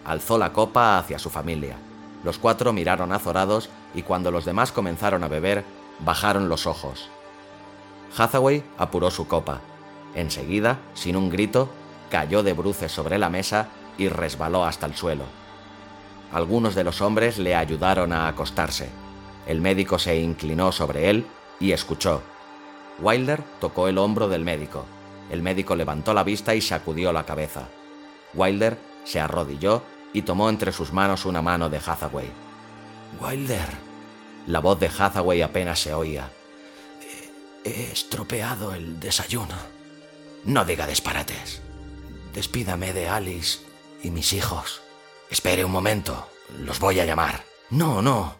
Alzó 0.05 0.37
la 0.37 0.53
copa 0.53 0.97
hacia 0.97 1.19
su 1.19 1.29
familia. 1.29 1.75
Los 2.23 2.37
cuatro 2.37 2.71
miraron 2.71 3.11
azorados 3.11 3.69
y 3.93 4.03
cuando 4.03 4.31
los 4.31 4.45
demás 4.45 4.71
comenzaron 4.71 5.21
a 5.25 5.27
beber, 5.27 5.65
bajaron 5.99 6.47
los 6.47 6.65
ojos. 6.65 7.09
Hathaway 8.17 8.63
apuró 8.77 9.11
su 9.11 9.27
copa. 9.27 9.59
Enseguida, 10.15 10.79
sin 10.93 11.17
un 11.17 11.29
grito, 11.29 11.67
cayó 12.09 12.41
de 12.41 12.53
bruces 12.53 12.93
sobre 12.93 13.17
la 13.17 13.29
mesa 13.29 13.67
y 13.97 14.07
resbaló 14.07 14.63
hasta 14.63 14.85
el 14.85 14.95
suelo. 14.95 15.25
Algunos 16.31 16.73
de 16.73 16.85
los 16.85 17.01
hombres 17.01 17.37
le 17.37 17.53
ayudaron 17.53 18.13
a 18.13 18.29
acostarse. 18.29 18.87
El 19.45 19.59
médico 19.59 19.99
se 19.99 20.21
inclinó 20.21 20.71
sobre 20.71 21.09
él 21.09 21.25
y 21.59 21.73
escuchó. 21.73 22.21
Wilder 23.01 23.43
tocó 23.59 23.87
el 23.87 23.97
hombro 23.97 24.27
del 24.29 24.43
médico. 24.43 24.85
El 25.29 25.41
médico 25.41 25.75
levantó 25.75 26.13
la 26.13 26.23
vista 26.23 26.55
y 26.55 26.61
sacudió 26.61 27.11
la 27.11 27.25
cabeza. 27.25 27.67
Wilder 28.33 28.77
se 29.03 29.19
arrodilló 29.19 29.81
y 30.13 30.21
tomó 30.21 30.49
entre 30.49 30.71
sus 30.71 30.93
manos 30.93 31.25
una 31.25 31.41
mano 31.41 31.69
de 31.69 31.77
Hathaway. 31.77 32.29
Wilder. 33.19 33.67
La 34.47 34.59
voz 34.59 34.79
de 34.79 34.87
Hathaway 34.87 35.41
apenas 35.41 35.79
se 35.79 35.93
oía. 35.93 36.29
He 37.63 37.91
estropeado 37.91 38.73
el 38.73 38.99
desayuno. 38.99 39.55
No 40.45 40.65
diga 40.65 40.87
disparates. 40.87 41.61
Despídame 42.33 42.93
de 42.93 43.07
Alice 43.07 43.59
y 44.01 44.09
mis 44.09 44.33
hijos. 44.33 44.81
Espere 45.29 45.63
un 45.63 45.71
momento. 45.71 46.27
Los 46.59 46.79
voy 46.79 46.99
a 46.99 47.05
llamar. 47.05 47.43
No, 47.69 48.01
no, 48.01 48.35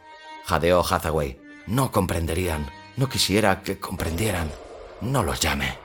jadeó 0.45 0.83
Hathaway. 0.83 1.39
No 1.67 1.91
comprenderían. 1.91 2.80
No 2.97 3.07
quisiera 3.07 3.61
que 3.61 3.79
comprendieran. 3.79 4.51
No 4.99 5.23
los 5.23 5.39
llame. 5.39 5.77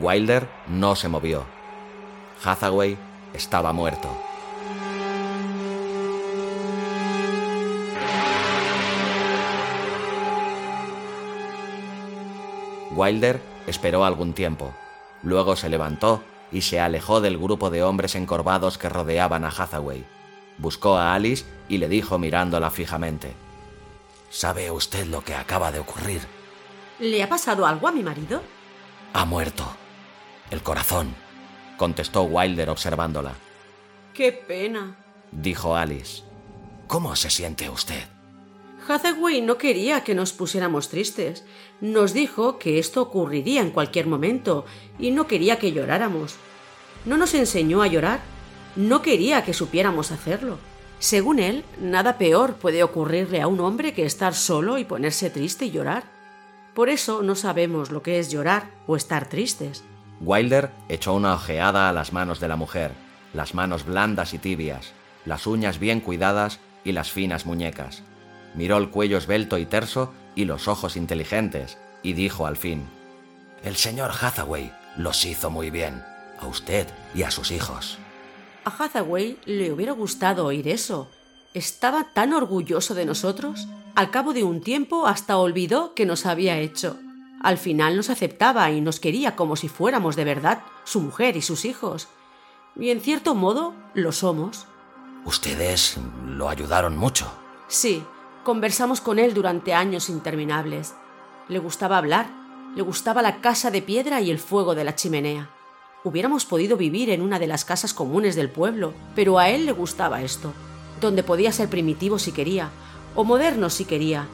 Wilder 0.00 0.48
no 0.66 0.96
se 0.96 1.08
movió. 1.08 1.44
Hathaway 2.42 2.96
estaba 3.34 3.72
muerto. 3.74 4.08
Wilder 12.94 13.40
esperó 13.66 14.04
algún 14.04 14.32
tiempo. 14.32 14.72
Luego 15.22 15.56
se 15.56 15.68
levantó 15.68 16.22
y 16.50 16.62
se 16.62 16.80
alejó 16.80 17.20
del 17.20 17.38
grupo 17.38 17.70
de 17.70 17.82
hombres 17.82 18.14
encorvados 18.14 18.78
que 18.78 18.88
rodeaban 18.88 19.44
a 19.44 19.48
Hathaway. 19.48 20.04
Buscó 20.58 20.96
a 20.96 21.14
Alice 21.14 21.44
y 21.68 21.78
le 21.78 21.88
dijo 21.88 22.18
mirándola 22.18 22.70
fijamente. 22.70 23.34
¿Sabe 24.32 24.70
usted 24.70 25.06
lo 25.06 25.22
que 25.22 25.34
acaba 25.34 25.70
de 25.70 25.78
ocurrir? 25.78 26.22
¿Le 26.98 27.22
ha 27.22 27.28
pasado 27.28 27.66
algo 27.66 27.86
a 27.86 27.92
mi 27.92 28.02
marido? 28.02 28.42
Ha 29.12 29.26
muerto. 29.26 29.64
El 30.50 30.62
corazón, 30.62 31.14
contestó 31.76 32.22
Wilder 32.22 32.70
observándola. 32.70 33.34
Qué 34.14 34.32
pena, 34.32 34.96
dijo 35.30 35.76
Alice. 35.76 36.22
¿Cómo 36.86 37.14
se 37.14 37.28
siente 37.28 37.68
usted? 37.68 38.04
Hathaway 38.88 39.42
no 39.42 39.58
quería 39.58 40.02
que 40.02 40.14
nos 40.14 40.32
pusiéramos 40.32 40.88
tristes. 40.88 41.44
Nos 41.82 42.14
dijo 42.14 42.58
que 42.58 42.78
esto 42.78 43.02
ocurriría 43.02 43.60
en 43.60 43.70
cualquier 43.70 44.06
momento 44.06 44.64
y 44.98 45.10
no 45.10 45.26
quería 45.26 45.58
que 45.58 45.72
lloráramos. 45.72 46.36
No 47.04 47.18
nos 47.18 47.34
enseñó 47.34 47.82
a 47.82 47.86
llorar. 47.86 48.20
No 48.76 49.02
quería 49.02 49.44
que 49.44 49.52
supiéramos 49.52 50.10
hacerlo. 50.10 50.58
Según 51.02 51.40
él, 51.40 51.64
nada 51.80 52.16
peor 52.16 52.54
puede 52.54 52.82
ocurrirle 52.82 53.42
a 53.42 53.48
un 53.48 53.60
hombre 53.60 53.92
que 53.92 54.06
estar 54.06 54.34
solo 54.34 54.78
y 54.78 54.84
ponerse 54.84 55.30
triste 55.30 55.66
y 55.66 55.72
llorar. 55.72 56.04
Por 56.74 56.88
eso 56.88 57.22
no 57.22 57.34
sabemos 57.34 57.90
lo 57.90 58.02
que 58.02 58.18
es 58.18 58.30
llorar 58.30 58.70
o 58.86 58.96
estar 58.96 59.28
tristes. 59.28 59.82
Wilder 60.20 60.70
echó 60.88 61.14
una 61.14 61.34
ojeada 61.34 61.88
a 61.88 61.92
las 61.92 62.12
manos 62.12 62.38
de 62.38 62.46
la 62.46 62.56
mujer, 62.56 62.92
las 63.34 63.52
manos 63.52 63.84
blandas 63.84 64.32
y 64.32 64.38
tibias, 64.38 64.92
las 65.26 65.46
uñas 65.46 65.80
bien 65.80 66.00
cuidadas 66.00 66.60
y 66.84 66.92
las 66.92 67.10
finas 67.10 67.46
muñecas 67.46 68.04
miró 68.54 68.78
el 68.78 68.90
cuello 68.90 69.18
esbelto 69.18 69.58
y 69.58 69.66
terso 69.66 70.12
y 70.34 70.44
los 70.44 70.68
ojos 70.68 70.96
inteligentes, 70.96 71.78
y 72.02 72.14
dijo 72.14 72.46
al 72.46 72.56
fin, 72.56 72.88
El 73.62 73.76
señor 73.76 74.10
Hathaway 74.18 74.72
los 74.96 75.24
hizo 75.24 75.50
muy 75.50 75.70
bien, 75.70 76.02
a 76.38 76.46
usted 76.46 76.86
y 77.14 77.22
a 77.22 77.30
sus 77.30 77.50
hijos. 77.50 77.98
A 78.64 78.70
Hathaway 78.70 79.38
le 79.44 79.72
hubiera 79.72 79.92
gustado 79.92 80.46
oír 80.46 80.68
eso. 80.68 81.08
Estaba 81.54 82.04
tan 82.12 82.32
orgulloso 82.32 82.94
de 82.94 83.04
nosotros. 83.04 83.66
Al 83.94 84.10
cabo 84.10 84.32
de 84.32 84.44
un 84.44 84.60
tiempo 84.60 85.06
hasta 85.06 85.36
olvidó 85.36 85.94
que 85.94 86.06
nos 86.06 86.26
había 86.26 86.58
hecho. 86.58 86.96
Al 87.42 87.58
final 87.58 87.96
nos 87.96 88.08
aceptaba 88.08 88.70
y 88.70 88.80
nos 88.80 89.00
quería 89.00 89.34
como 89.34 89.56
si 89.56 89.68
fuéramos 89.68 90.14
de 90.14 90.24
verdad 90.24 90.62
su 90.84 91.00
mujer 91.00 91.36
y 91.36 91.42
sus 91.42 91.64
hijos. 91.64 92.08
Y 92.76 92.90
en 92.90 93.00
cierto 93.00 93.34
modo 93.34 93.74
lo 93.94 94.12
somos. 94.12 94.66
Ustedes 95.24 95.98
lo 96.24 96.48
ayudaron 96.48 96.96
mucho. 96.96 97.30
Sí, 97.66 98.04
conversamos 98.44 99.00
con 99.00 99.18
él 99.18 99.34
durante 99.34 99.74
años 99.74 100.08
interminables. 100.08 100.94
Le 101.48 101.58
gustaba 101.58 101.98
hablar, 101.98 102.30
le 102.76 102.82
gustaba 102.82 103.22
la 103.22 103.40
casa 103.40 103.72
de 103.72 103.82
piedra 103.82 104.20
y 104.20 104.30
el 104.30 104.38
fuego 104.38 104.76
de 104.76 104.84
la 104.84 104.94
chimenea. 104.94 105.50
Hubiéramos 106.04 106.46
podido 106.46 106.76
vivir 106.76 107.10
en 107.10 107.22
una 107.22 107.38
de 107.38 107.46
las 107.46 107.64
casas 107.64 107.94
comunes 107.94 108.34
del 108.34 108.50
pueblo, 108.50 108.92
pero 109.14 109.38
a 109.38 109.50
él 109.50 109.66
le 109.66 109.72
gustaba 109.72 110.22
esto, 110.22 110.52
donde 111.00 111.22
podía 111.22 111.52
ser 111.52 111.68
primitivo 111.68 112.18
si 112.18 112.32
quería, 112.32 112.70
o 113.14 113.22
moderno 113.22 113.70
si 113.70 113.84
quería. 113.84 114.26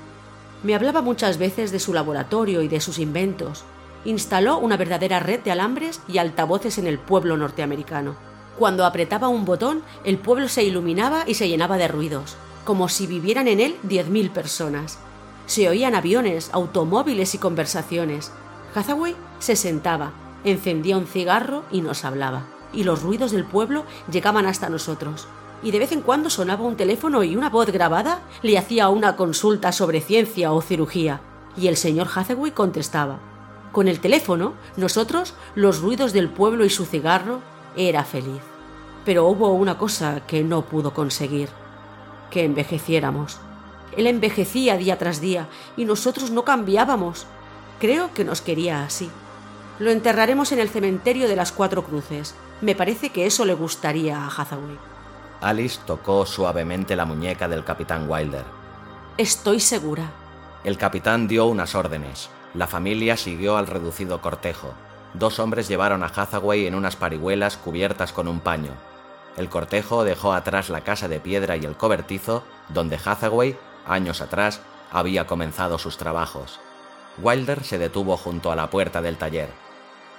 Me 0.62 0.74
hablaba 0.74 1.02
muchas 1.02 1.36
veces 1.36 1.70
de 1.70 1.78
su 1.78 1.92
laboratorio 1.92 2.62
y 2.62 2.68
de 2.68 2.80
sus 2.80 2.98
inventos. 2.98 3.64
Instaló 4.06 4.56
una 4.56 4.78
verdadera 4.78 5.20
red 5.20 5.40
de 5.40 5.50
alambres 5.50 6.00
y 6.08 6.16
altavoces 6.16 6.78
en 6.78 6.86
el 6.86 6.98
pueblo 6.98 7.36
norteamericano. 7.36 8.16
Cuando 8.58 8.86
apretaba 8.86 9.28
un 9.28 9.44
botón, 9.44 9.82
el 10.04 10.16
pueblo 10.16 10.48
se 10.48 10.64
iluminaba 10.64 11.24
y 11.26 11.34
se 11.34 11.48
llenaba 11.48 11.76
de 11.76 11.88
ruidos, 11.88 12.36
como 12.64 12.88
si 12.88 13.06
vivieran 13.06 13.46
en 13.46 13.60
él 13.60 13.76
10.000 13.86 14.30
personas. 14.30 14.98
Se 15.44 15.68
oían 15.68 15.94
aviones, 15.94 16.48
automóviles 16.52 17.34
y 17.34 17.38
conversaciones. 17.38 18.32
Hathaway 18.74 19.14
se 19.38 19.54
sentaba, 19.54 20.12
encendía 20.50 20.96
un 20.96 21.06
cigarro 21.06 21.64
y 21.70 21.80
nos 21.80 22.04
hablaba. 22.04 22.46
Y 22.72 22.84
los 22.84 23.02
ruidos 23.02 23.32
del 23.32 23.44
pueblo 23.44 23.84
llegaban 24.10 24.46
hasta 24.46 24.68
nosotros. 24.68 25.26
Y 25.62 25.70
de 25.70 25.78
vez 25.78 25.92
en 25.92 26.02
cuando 26.02 26.30
sonaba 26.30 26.64
un 26.64 26.76
teléfono 26.76 27.24
y 27.24 27.36
una 27.36 27.50
voz 27.50 27.70
grabada 27.70 28.20
le 28.42 28.58
hacía 28.58 28.88
una 28.88 29.16
consulta 29.16 29.72
sobre 29.72 30.00
ciencia 30.00 30.52
o 30.52 30.60
cirugía. 30.62 31.20
Y 31.56 31.66
el 31.68 31.76
señor 31.76 32.08
Hathaway 32.14 32.52
contestaba. 32.52 33.18
Con 33.72 33.88
el 33.88 34.00
teléfono, 34.00 34.54
nosotros, 34.76 35.34
los 35.54 35.80
ruidos 35.80 36.12
del 36.12 36.28
pueblo 36.28 36.64
y 36.64 36.70
su 36.70 36.84
cigarro, 36.84 37.40
era 37.76 38.04
feliz. 38.04 38.40
Pero 39.04 39.26
hubo 39.26 39.52
una 39.52 39.78
cosa 39.78 40.20
que 40.26 40.42
no 40.42 40.62
pudo 40.62 40.94
conseguir, 40.94 41.48
que 42.30 42.44
envejeciéramos. 42.44 43.38
Él 43.96 44.06
envejecía 44.06 44.76
día 44.76 44.98
tras 44.98 45.20
día 45.20 45.48
y 45.76 45.84
nosotros 45.84 46.30
no 46.30 46.44
cambiábamos. 46.44 47.26
Creo 47.80 48.12
que 48.14 48.24
nos 48.24 48.40
quería 48.40 48.84
así. 48.84 49.10
Lo 49.78 49.90
enterraremos 49.90 50.50
en 50.50 50.58
el 50.58 50.68
cementerio 50.68 51.28
de 51.28 51.36
las 51.36 51.52
Cuatro 51.52 51.84
Cruces. 51.84 52.34
Me 52.60 52.74
parece 52.74 53.10
que 53.10 53.26
eso 53.26 53.44
le 53.44 53.54
gustaría 53.54 54.18
a 54.18 54.28
Hathaway. 54.28 54.76
Alice 55.40 55.78
tocó 55.86 56.26
suavemente 56.26 56.96
la 56.96 57.04
muñeca 57.04 57.46
del 57.46 57.64
capitán 57.64 58.10
Wilder. 58.10 58.44
Estoy 59.16 59.60
segura. 59.60 60.10
El 60.64 60.76
capitán 60.78 61.28
dio 61.28 61.46
unas 61.46 61.76
órdenes. 61.76 62.28
La 62.54 62.66
familia 62.66 63.16
siguió 63.16 63.56
al 63.56 63.68
reducido 63.68 64.20
cortejo. 64.20 64.74
Dos 65.14 65.38
hombres 65.38 65.68
llevaron 65.68 66.02
a 66.02 66.06
Hathaway 66.14 66.66
en 66.66 66.74
unas 66.74 66.96
parihuelas 66.96 67.56
cubiertas 67.56 68.12
con 68.12 68.26
un 68.26 68.40
paño. 68.40 68.72
El 69.36 69.48
cortejo 69.48 70.02
dejó 70.02 70.32
atrás 70.32 70.70
la 70.70 70.80
casa 70.80 71.06
de 71.06 71.20
piedra 71.20 71.56
y 71.56 71.64
el 71.64 71.76
cobertizo, 71.76 72.42
donde 72.68 72.98
Hathaway, 73.02 73.56
años 73.86 74.20
atrás, 74.20 74.60
había 74.90 75.28
comenzado 75.28 75.78
sus 75.78 75.96
trabajos. 75.98 76.58
Wilder 77.22 77.62
se 77.62 77.78
detuvo 77.78 78.16
junto 78.16 78.50
a 78.50 78.56
la 78.56 78.70
puerta 78.70 79.00
del 79.00 79.16
taller. 79.16 79.67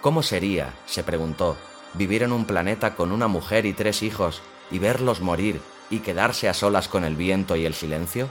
¿Cómo 0.02 0.24
sería, 0.24 0.74
se 0.86 1.04
preguntó, 1.04 1.58
vivir 1.94 2.24
en 2.24 2.32
un 2.32 2.46
planeta 2.46 2.96
con 2.96 3.12
una 3.12 3.28
mujer 3.28 3.66
y 3.66 3.74
tres 3.74 4.04
hijos 4.04 4.42
y 4.72 4.80
verlos 4.80 5.22
morir 5.22 5.62
y 5.90 6.00
quedarse 6.00 6.48
a 6.48 6.54
solas 6.54 6.88
con 6.88 7.04
el 7.04 7.16
viento 7.16 7.56
y 7.56 7.66
el 7.66 7.74
silencio? 7.74 8.30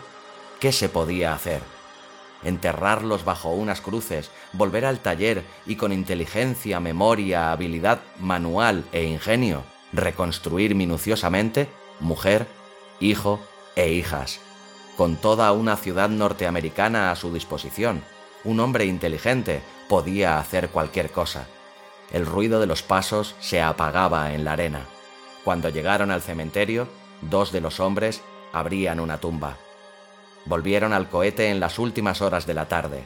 ¿Qué 0.60 0.72
se 0.72 0.88
podía 0.88 1.34
hacer? 1.34 1.60
enterrarlos 2.42 3.24
bajo 3.24 3.50
unas 3.50 3.80
cruces, 3.80 4.30
volver 4.52 4.84
al 4.84 5.00
taller 5.00 5.44
y 5.66 5.76
con 5.76 5.92
inteligencia, 5.92 6.80
memoria, 6.80 7.52
habilidad 7.52 8.00
manual 8.18 8.84
e 8.92 9.04
ingenio, 9.04 9.64
reconstruir 9.92 10.74
minuciosamente 10.74 11.68
mujer, 12.00 12.46
hijo 13.00 13.40
e 13.74 13.92
hijas, 13.92 14.40
con 14.96 15.16
toda 15.16 15.52
una 15.52 15.76
ciudad 15.76 16.08
norteamericana 16.08 17.10
a 17.10 17.16
su 17.16 17.32
disposición. 17.32 18.02
Un 18.44 18.60
hombre 18.60 18.84
inteligente 18.84 19.62
podía 19.88 20.38
hacer 20.38 20.68
cualquier 20.68 21.10
cosa. 21.10 21.46
El 22.10 22.26
ruido 22.26 22.60
de 22.60 22.66
los 22.66 22.82
pasos 22.82 23.34
se 23.40 23.60
apagaba 23.60 24.32
en 24.32 24.44
la 24.44 24.52
arena. 24.52 24.86
Cuando 25.44 25.68
llegaron 25.68 26.10
al 26.10 26.22
cementerio, 26.22 26.88
dos 27.22 27.52
de 27.52 27.60
los 27.60 27.80
hombres 27.80 28.22
abrían 28.52 29.00
una 29.00 29.18
tumba. 29.18 29.56
Volvieron 30.44 30.92
al 30.92 31.08
cohete 31.08 31.50
en 31.50 31.60
las 31.60 31.78
últimas 31.78 32.22
horas 32.22 32.46
de 32.46 32.54
la 32.54 32.68
tarde. 32.68 33.04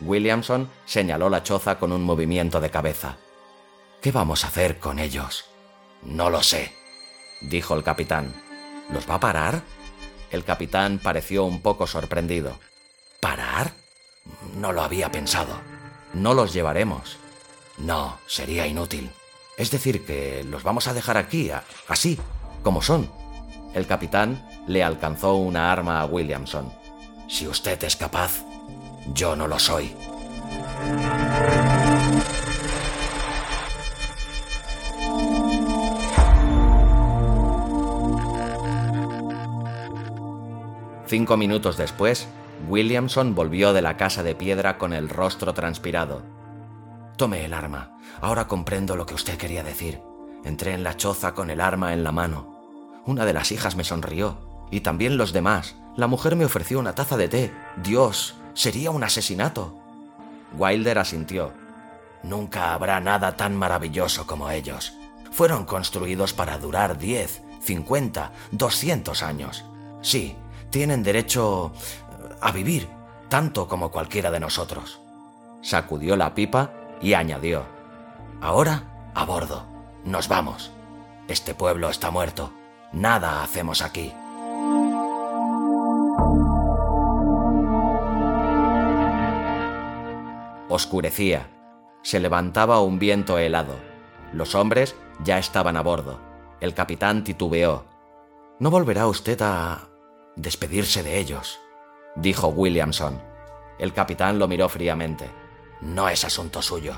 Williamson 0.00 0.70
señaló 0.86 1.28
la 1.28 1.42
choza 1.42 1.78
con 1.78 1.92
un 1.92 2.02
movimiento 2.02 2.60
de 2.60 2.70
cabeza. 2.70 3.16
¿Qué 4.00 4.12
vamos 4.12 4.44
a 4.44 4.48
hacer 4.48 4.78
con 4.78 5.00
ellos? 5.00 5.46
No 6.02 6.30
lo 6.30 6.42
sé, 6.42 6.72
dijo 7.40 7.74
el 7.74 7.82
capitán. 7.82 8.32
¿Los 8.90 9.10
va 9.10 9.14
a 9.14 9.20
parar? 9.20 9.62
El 10.30 10.44
capitán 10.44 11.00
pareció 11.02 11.44
un 11.44 11.60
poco 11.62 11.86
sorprendido. 11.86 12.58
¿Parar? 13.20 13.72
No 14.56 14.72
lo 14.72 14.82
había 14.82 15.10
pensado. 15.10 15.60
No 16.14 16.34
los 16.34 16.52
llevaremos. 16.52 17.18
No, 17.78 18.18
sería 18.26 18.66
inútil. 18.66 19.10
Es 19.56 19.70
decir, 19.70 20.04
que 20.04 20.44
los 20.44 20.62
vamos 20.62 20.88
a 20.88 20.94
dejar 20.94 21.16
aquí, 21.16 21.50
así, 21.88 22.18
como 22.62 22.82
son. 22.82 23.10
El 23.74 23.86
capitán 23.86 24.44
le 24.66 24.82
alcanzó 24.82 25.34
una 25.36 25.72
arma 25.72 26.00
a 26.00 26.06
Williamson. 26.06 26.72
Si 27.28 27.46
usted 27.46 27.82
es 27.84 27.96
capaz, 27.96 28.42
yo 29.14 29.36
no 29.36 29.46
lo 29.46 29.58
soy. 29.58 29.94
Cinco 41.06 41.36
minutos 41.36 41.76
después, 41.76 42.28
Williamson 42.68 43.34
volvió 43.34 43.72
de 43.72 43.82
la 43.82 43.96
casa 43.96 44.22
de 44.22 44.34
piedra 44.34 44.78
con 44.78 44.92
el 44.92 45.08
rostro 45.08 45.54
transpirado. 45.54 46.37
Tome 47.18 47.44
el 47.44 47.52
arma. 47.52 47.98
Ahora 48.20 48.46
comprendo 48.46 48.94
lo 48.94 49.04
que 49.04 49.14
usted 49.14 49.36
quería 49.36 49.64
decir. 49.64 50.00
Entré 50.44 50.72
en 50.72 50.84
la 50.84 50.96
choza 50.96 51.34
con 51.34 51.50
el 51.50 51.60
arma 51.60 51.92
en 51.92 52.04
la 52.04 52.12
mano. 52.12 53.02
Una 53.06 53.24
de 53.24 53.32
las 53.32 53.50
hijas 53.50 53.74
me 53.74 53.82
sonrió 53.82 54.38
y 54.70 54.82
también 54.82 55.16
los 55.16 55.32
demás. 55.32 55.74
La 55.96 56.06
mujer 56.06 56.36
me 56.36 56.44
ofreció 56.44 56.78
una 56.78 56.94
taza 56.94 57.16
de 57.16 57.26
té. 57.26 57.52
Dios, 57.82 58.36
sería 58.54 58.92
un 58.92 59.02
asesinato. 59.02 59.76
Wilder 60.56 60.96
asintió. 60.96 61.52
Nunca 62.22 62.72
habrá 62.72 63.00
nada 63.00 63.34
tan 63.36 63.56
maravilloso 63.56 64.24
como 64.24 64.48
ellos. 64.50 64.92
Fueron 65.32 65.64
construidos 65.64 66.32
para 66.32 66.56
durar 66.58 66.98
10, 66.98 67.42
50, 67.60 68.30
200 68.52 69.22
años. 69.24 69.64
Sí, 70.02 70.36
tienen 70.70 71.02
derecho 71.02 71.72
a 72.40 72.52
vivir, 72.52 72.88
tanto 73.28 73.66
como 73.66 73.90
cualquiera 73.90 74.30
de 74.30 74.38
nosotros. 74.38 75.00
Sacudió 75.62 76.14
la 76.14 76.36
pipa 76.36 76.77
y 77.00 77.14
añadió. 77.14 77.64
Ahora, 78.40 79.10
a 79.14 79.24
bordo. 79.24 79.64
Nos 80.04 80.28
vamos. 80.28 80.72
Este 81.28 81.54
pueblo 81.54 81.90
está 81.90 82.10
muerto. 82.10 82.52
Nada 82.92 83.42
hacemos 83.42 83.82
aquí. 83.82 84.12
Oscurecía. 90.68 91.48
Se 92.02 92.20
levantaba 92.20 92.80
un 92.80 92.98
viento 92.98 93.38
helado. 93.38 93.76
Los 94.32 94.54
hombres 94.54 94.94
ya 95.24 95.38
estaban 95.38 95.76
a 95.76 95.82
bordo. 95.82 96.20
El 96.60 96.74
capitán 96.74 97.24
titubeó. 97.24 97.84
No 98.58 98.70
volverá 98.70 99.06
usted 99.06 99.40
a 99.42 99.88
despedirse 100.36 101.02
de 101.02 101.18
ellos, 101.18 101.58
dijo 102.16 102.48
Williamson. 102.48 103.20
El 103.78 103.92
capitán 103.92 104.38
lo 104.38 104.48
miró 104.48 104.68
fríamente. 104.68 105.30
No 105.80 106.08
es 106.08 106.24
asunto 106.24 106.62
suyo. 106.62 106.94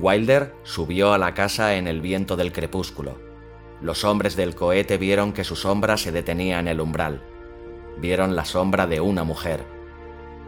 Wilder 0.00 0.54
subió 0.62 1.12
a 1.12 1.18
la 1.18 1.34
casa 1.34 1.74
en 1.74 1.88
el 1.88 2.00
viento 2.00 2.36
del 2.36 2.52
crepúsculo. 2.52 3.18
Los 3.80 4.04
hombres 4.04 4.36
del 4.36 4.54
cohete 4.54 4.98
vieron 4.98 5.32
que 5.32 5.44
su 5.44 5.56
sombra 5.56 5.96
se 5.96 6.12
detenía 6.12 6.60
en 6.60 6.68
el 6.68 6.80
umbral 6.80 7.22
vieron 7.98 8.36
la 8.36 8.44
sombra 8.44 8.86
de 8.86 9.00
una 9.00 9.24
mujer. 9.24 9.64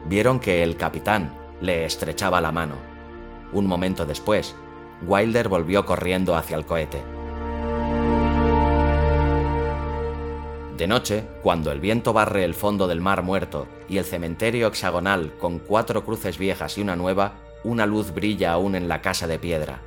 Vieron 0.07 0.41
que 0.41 0.63
el 0.63 0.77
capitán 0.77 1.35
le 1.61 1.85
estrechaba 1.85 2.41
la 2.41 2.53
mano. 2.53 2.77
Un 3.53 3.67
momento 3.67 4.07
después, 4.07 4.55
Wilder 5.07 5.49
volvió 5.49 5.85
corriendo 5.85 6.37
hacia 6.37 6.57
el 6.57 6.67
cohete. 6.67 7.03
De 10.79 10.87
noche, 10.87 11.25
cuando 11.43 11.73
el 11.73 11.81
viento 11.81 12.13
barre 12.13 12.45
el 12.45 12.55
fondo 12.55 12.87
del 12.87 13.01
mar 13.01 13.25
muerto 13.25 13.67
y 13.89 13.99
el 13.99 14.05
cementerio 14.05 14.69
hexagonal 14.69 15.33
con 15.41 15.59
cuatro 15.59 16.05
cruces 16.05 16.39
viejas 16.39 16.79
y 16.79 16.83
una 16.83 16.95
nueva, 16.95 17.33
una 17.65 17.85
luz 17.85 18.15
brilla 18.15 18.53
aún 18.53 18.77
en 18.77 18.87
la 18.87 19.03
casa 19.03 19.27
de 19.27 19.41
piedra. 19.41 19.81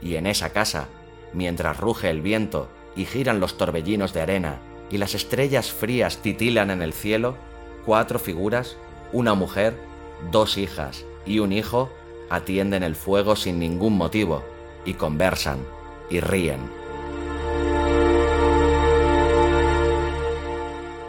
Y 0.00 0.14
en 0.14 0.26
esa 0.26 0.48
casa, 0.48 0.88
mientras 1.34 1.78
ruge 1.78 2.08
el 2.08 2.22
viento 2.22 2.70
y 2.96 3.04
giran 3.04 3.40
los 3.40 3.58
torbellinos 3.58 4.14
de 4.14 4.22
arena 4.22 4.58
y 4.90 4.96
las 4.96 5.14
estrellas 5.14 5.70
frías 5.70 6.16
titilan 6.22 6.70
en 6.70 6.80
el 6.80 6.94
cielo, 6.94 7.36
cuatro 7.84 8.18
figuras, 8.18 8.78
una 9.12 9.34
mujer, 9.34 9.78
dos 10.32 10.56
hijas 10.56 11.04
y 11.26 11.40
un 11.40 11.52
hijo, 11.52 11.90
atienden 12.30 12.84
el 12.84 12.96
fuego 12.96 13.36
sin 13.36 13.58
ningún 13.58 13.98
motivo 13.98 14.42
y 14.86 14.94
conversan 14.94 15.58
y 16.08 16.20
ríen. 16.20 16.77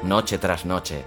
Noche 0.10 0.40
tras 0.40 0.66
noche, 0.66 1.04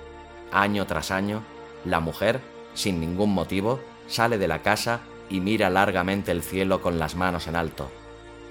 año 0.52 0.86
tras 0.86 1.10
año, 1.10 1.42
la 1.84 1.98
mujer, 1.98 2.40
sin 2.72 3.00
ningún 3.00 3.34
motivo, 3.34 3.80
sale 4.06 4.38
de 4.38 4.46
la 4.46 4.62
casa 4.62 5.00
y 5.28 5.40
mira 5.40 5.70
largamente 5.70 6.30
el 6.30 6.40
cielo 6.40 6.80
con 6.80 7.00
las 7.00 7.16
manos 7.16 7.48
en 7.48 7.56
alto. 7.56 7.90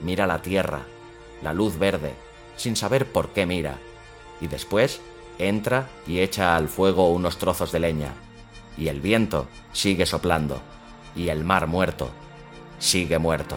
Mira 0.01 0.27
la 0.27 0.41
tierra, 0.41 0.81
la 1.41 1.53
luz 1.53 1.79
verde, 1.79 2.15
sin 2.57 2.75
saber 2.75 3.05
por 3.05 3.29
qué 3.29 3.45
mira. 3.45 3.77
Y 4.41 4.47
después 4.47 4.99
entra 5.39 5.87
y 6.05 6.19
echa 6.19 6.57
al 6.57 6.67
fuego 6.67 7.13
unos 7.13 7.37
trozos 7.37 7.71
de 7.71 7.79
leña. 7.79 8.11
Y 8.77 8.89
el 8.89 8.99
viento 8.99 9.47
sigue 9.71 10.05
soplando. 10.05 10.61
Y 11.15 11.29
el 11.29 11.45
mar 11.45 11.67
muerto 11.67 12.09
sigue 12.77 13.19
muerto. 13.19 13.55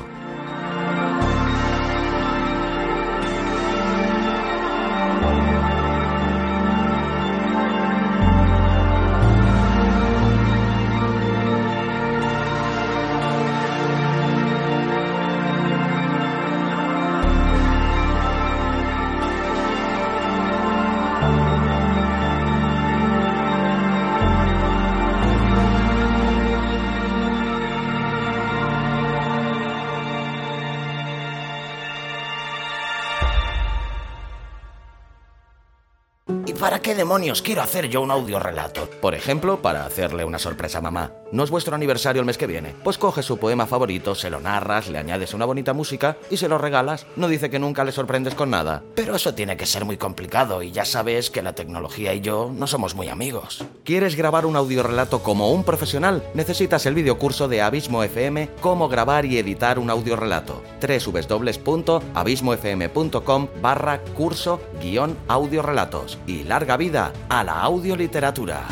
Qué 36.85 36.95
demonios 36.95 37.41
quiero 37.41 37.63
hacer 37.63 37.89
yo 37.89 38.03
un 38.03 38.11
audio 38.11 38.39
relato? 38.39 38.89
Por 39.01 39.15
ejemplo, 39.15 39.63
para 39.63 39.87
hacerle 39.87 40.23
una 40.23 40.39
sorpresa 40.39 40.79
a 40.79 40.83
mamá. 40.83 41.24
¿No 41.35 41.43
es 41.43 41.51
vuestro 41.51 41.75
aniversario 41.75 42.21
el 42.21 42.27
mes 42.27 42.39
que 42.39 42.47
viene? 42.47 42.77
Pues 42.85 42.97
coges 42.97 43.27
su 43.27 43.39
poema 43.39 43.67
favorito, 43.67 44.15
se 44.15 44.31
lo 44.31 44.39
narras, 44.39 44.87
le 44.87 44.99
añades 44.99 45.35
una 45.35 45.45
bonita 45.45 45.73
música 45.73 46.17
y 46.31 46.37
se 46.37 46.49
lo 46.49 46.59
regalas. 46.59 47.09
No 47.17 47.27
dice 47.27 47.51
que 47.51 47.59
nunca 47.59 47.83
le 47.83 47.91
sorprendes 47.91 48.37
con 48.37 48.51
nada. 48.51 48.85
Pero 48.95 49.17
eso 49.17 49.35
tiene 49.35 49.57
que 49.57 49.67
ser 49.67 49.85
muy 49.85 49.97
complicado 49.97 50.63
y 50.63 50.71
ya 50.71 50.85
sabes 50.85 51.33
que 51.33 51.43
la 51.43 51.57
tecnología 51.57 52.15
y 52.15 52.21
yo 52.21 52.53
no 52.55 52.69
somos 52.69 52.95
muy 52.95 53.09
amigos. 53.09 53.65
¿Quieres 53.83 54.15
grabar 54.15 54.47
un 54.47 54.55
audio 54.55 54.85
relato 54.85 55.25
como 55.25 55.51
un 55.51 55.65
profesional? 55.65 56.23
Necesitas 56.35 56.87
el 56.87 56.95
videocurso 56.95 57.49
de 57.49 57.63
Abismo 57.63 58.05
FM 58.05 58.51
Cómo 58.61 58.89
grabar 58.89 59.25
y 59.25 59.37
editar 59.37 59.81
un 59.81 59.91
audio 59.91 60.15
relato. 60.15 60.63
www.abismofm.com 60.81 63.49
barra 63.61 63.99
curso 64.17 64.61
guion 64.81 65.17
audio 65.27 65.63
relatos. 65.63 66.17
Y 66.29 66.45
larga 66.45 66.77
vida 66.77 67.13
a 67.29 67.43
la 67.43 67.61
audioliteratura. 67.61 68.69